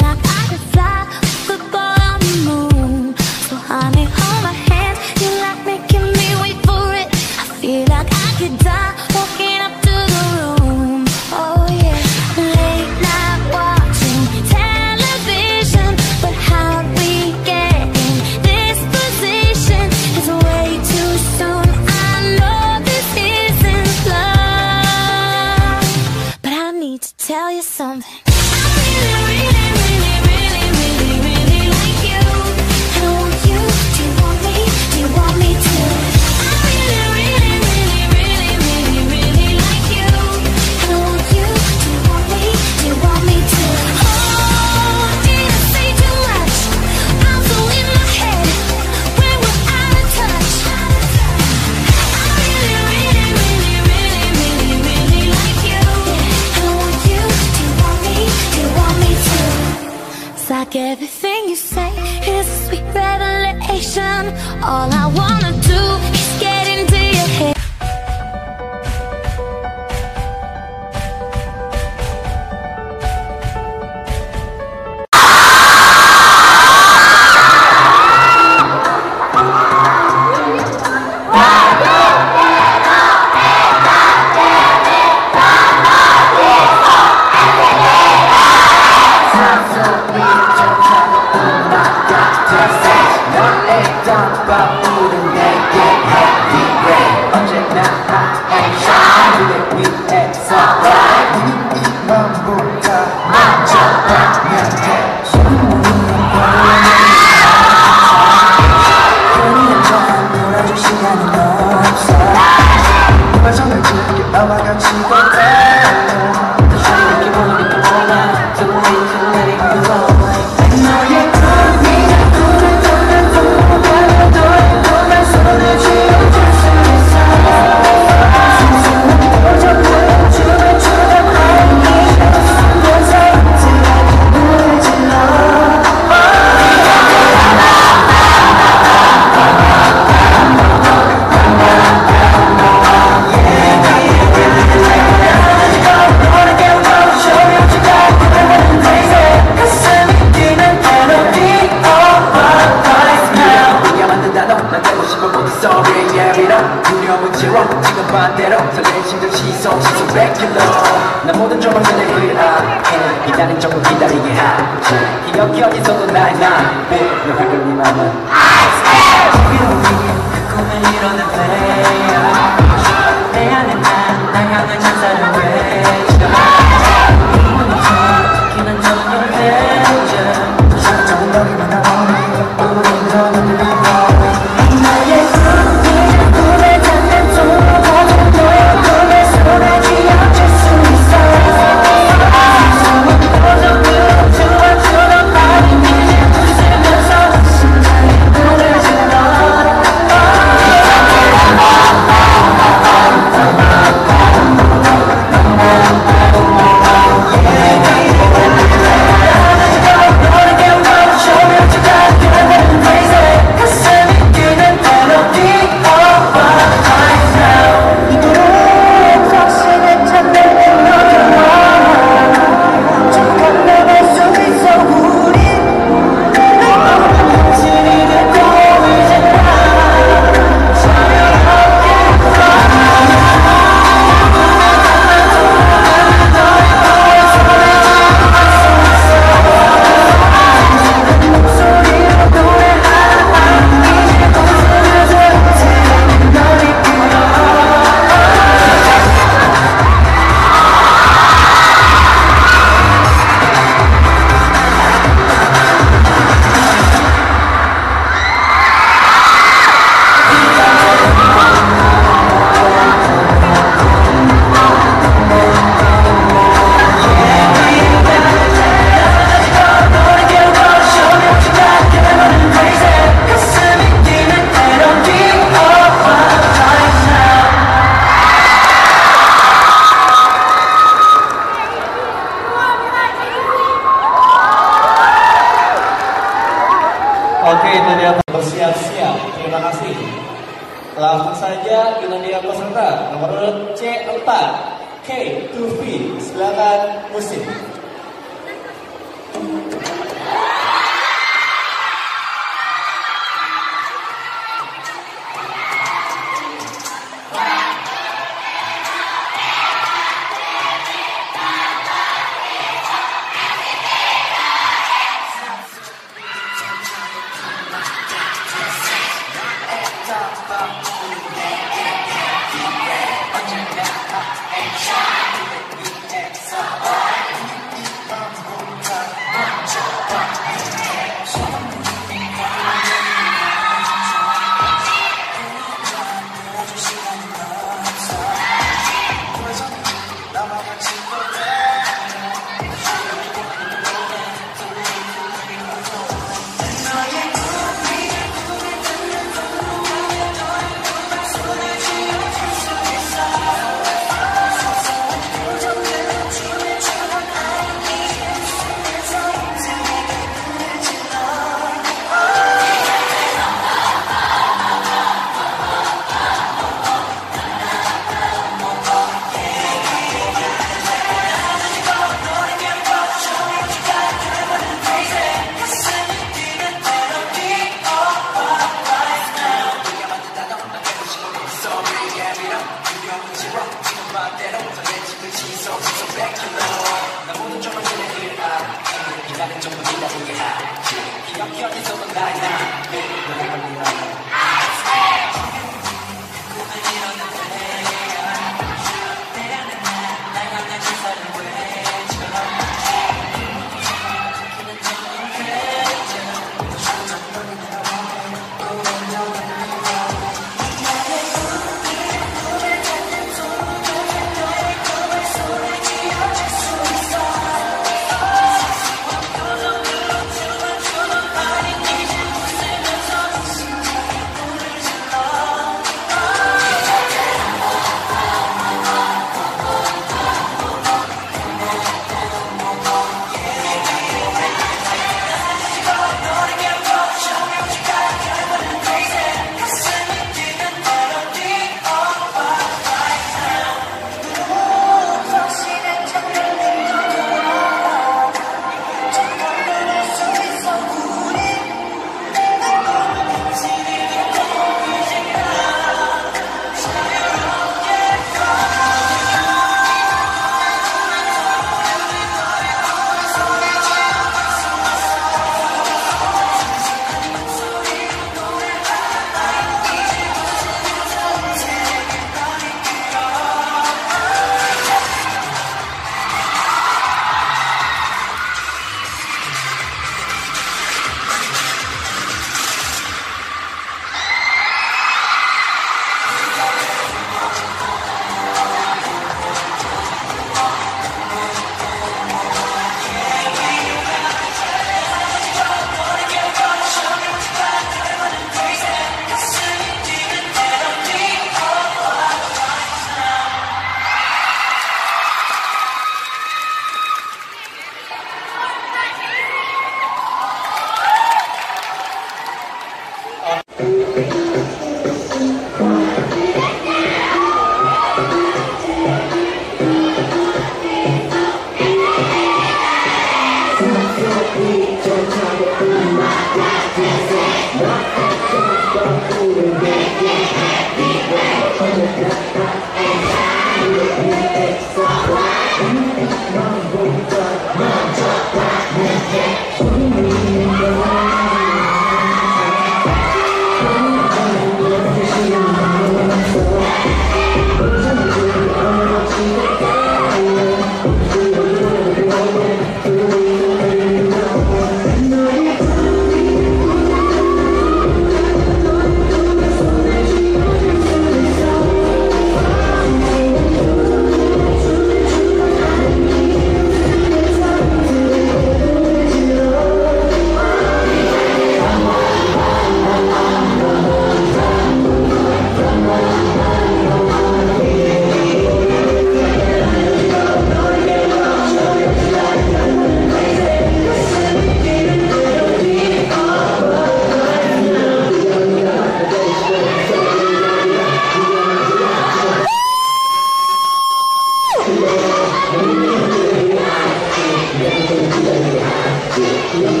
[599.82, 600.00] I'm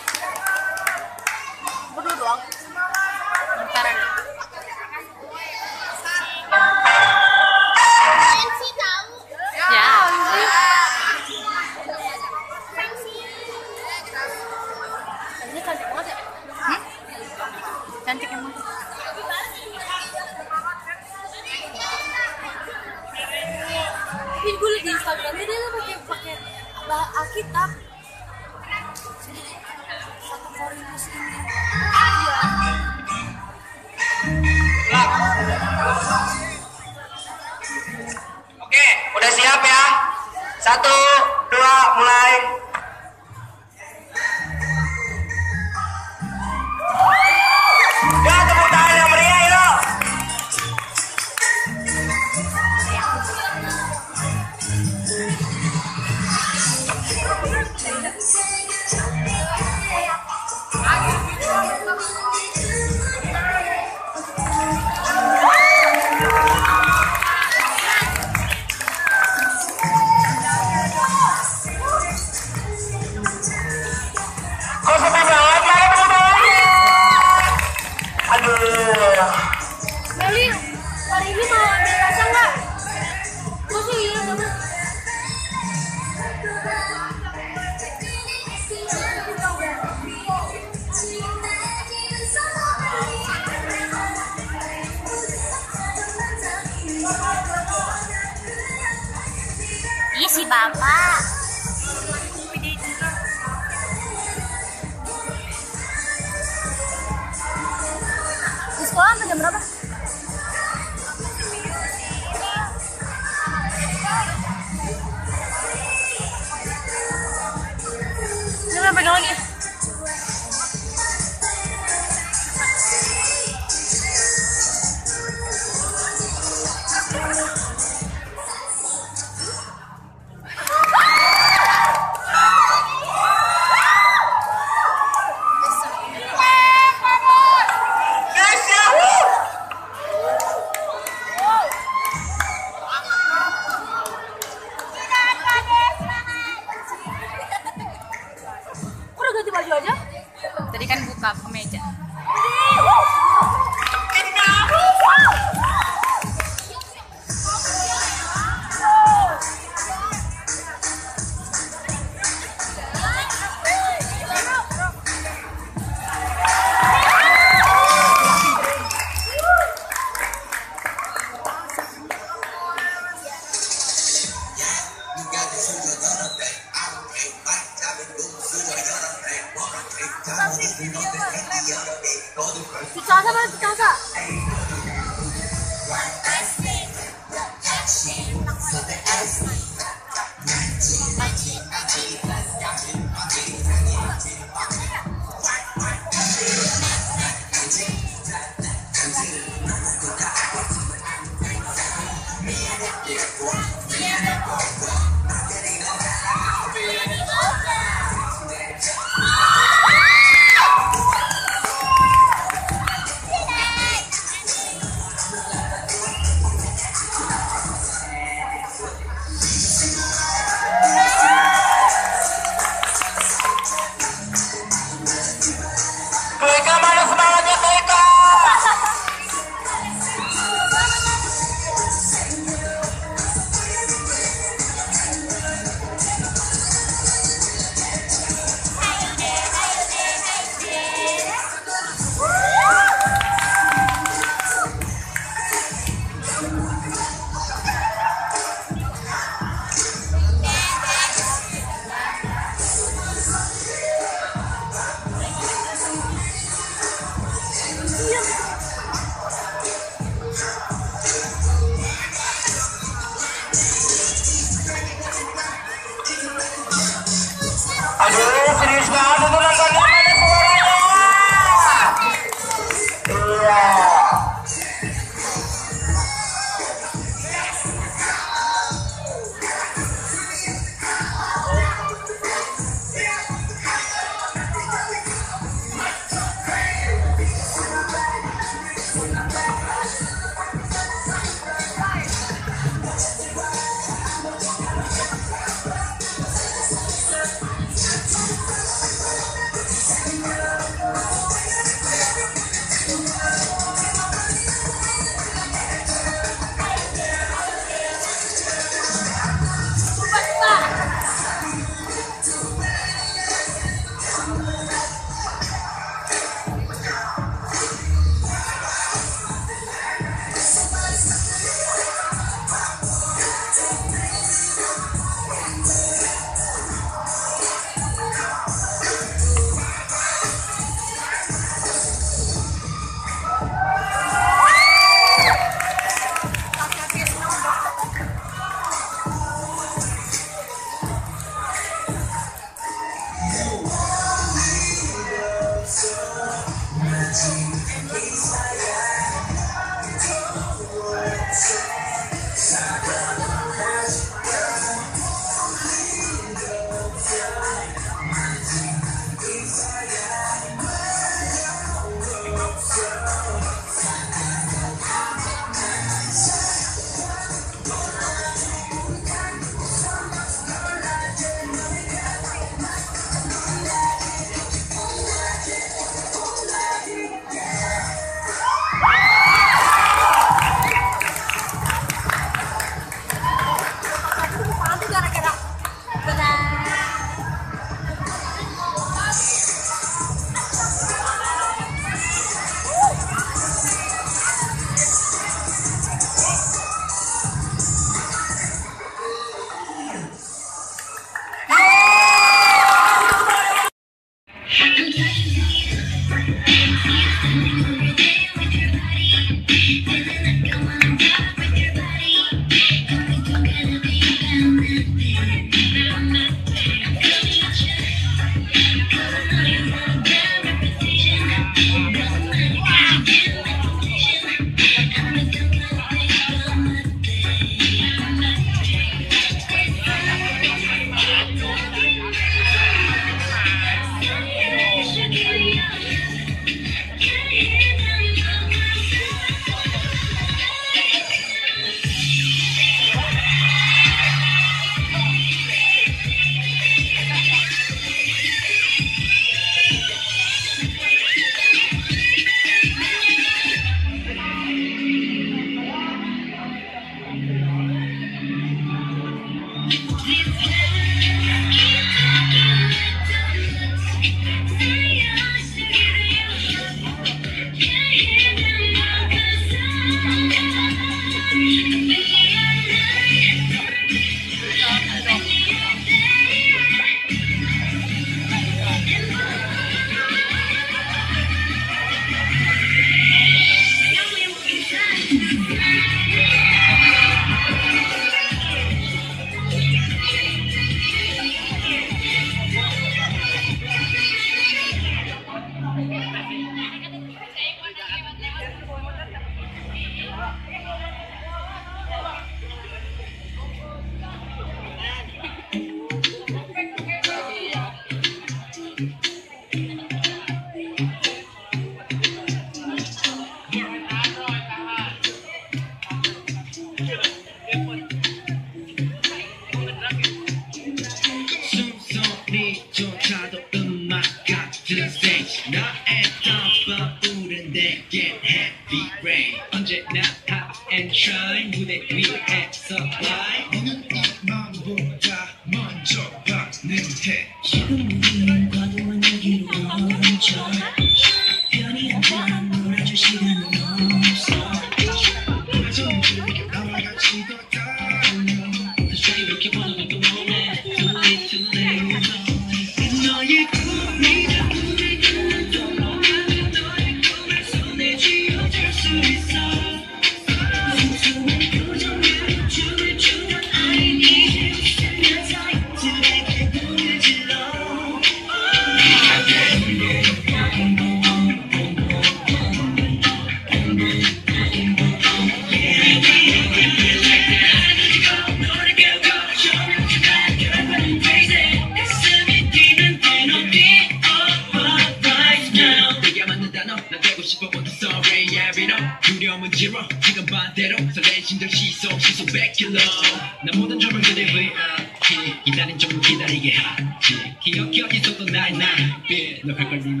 [590.24, 595.42] 그 반대로 설레심들 시속 시속 100km 나 모든 점을 그대 위하지.
[595.44, 597.34] 기다린 점을 기다리게 하지.
[597.42, 600.00] 기억해 있었던 나의 나빛 너갈 걸리면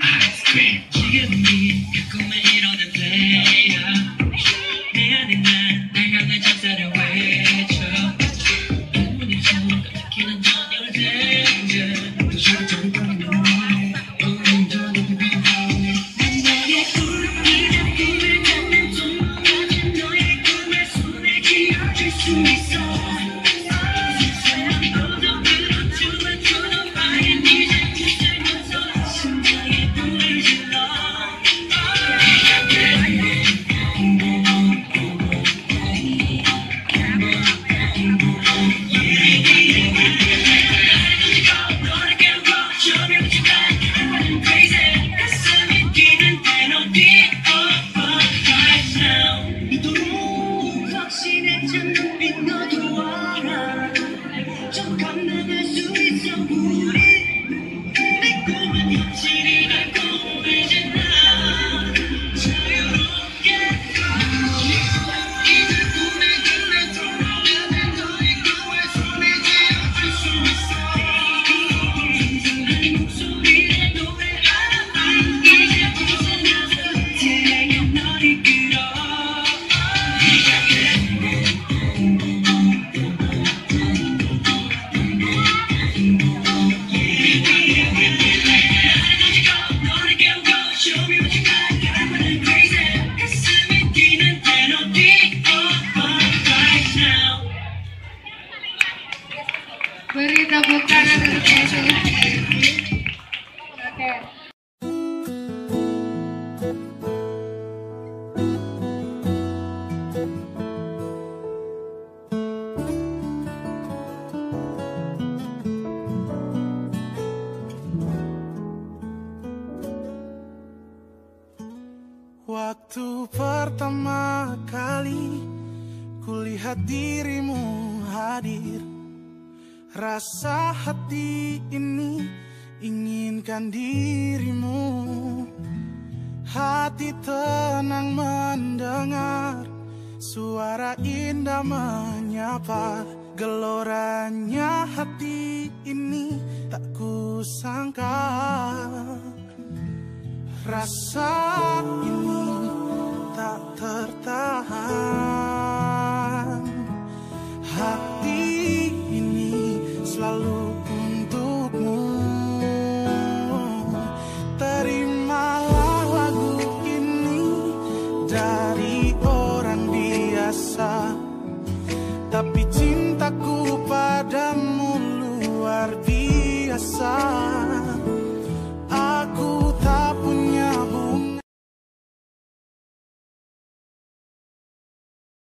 [0.00, 0.82] 아이스크림.
[0.90, 2.55] 지금이 그 꿈에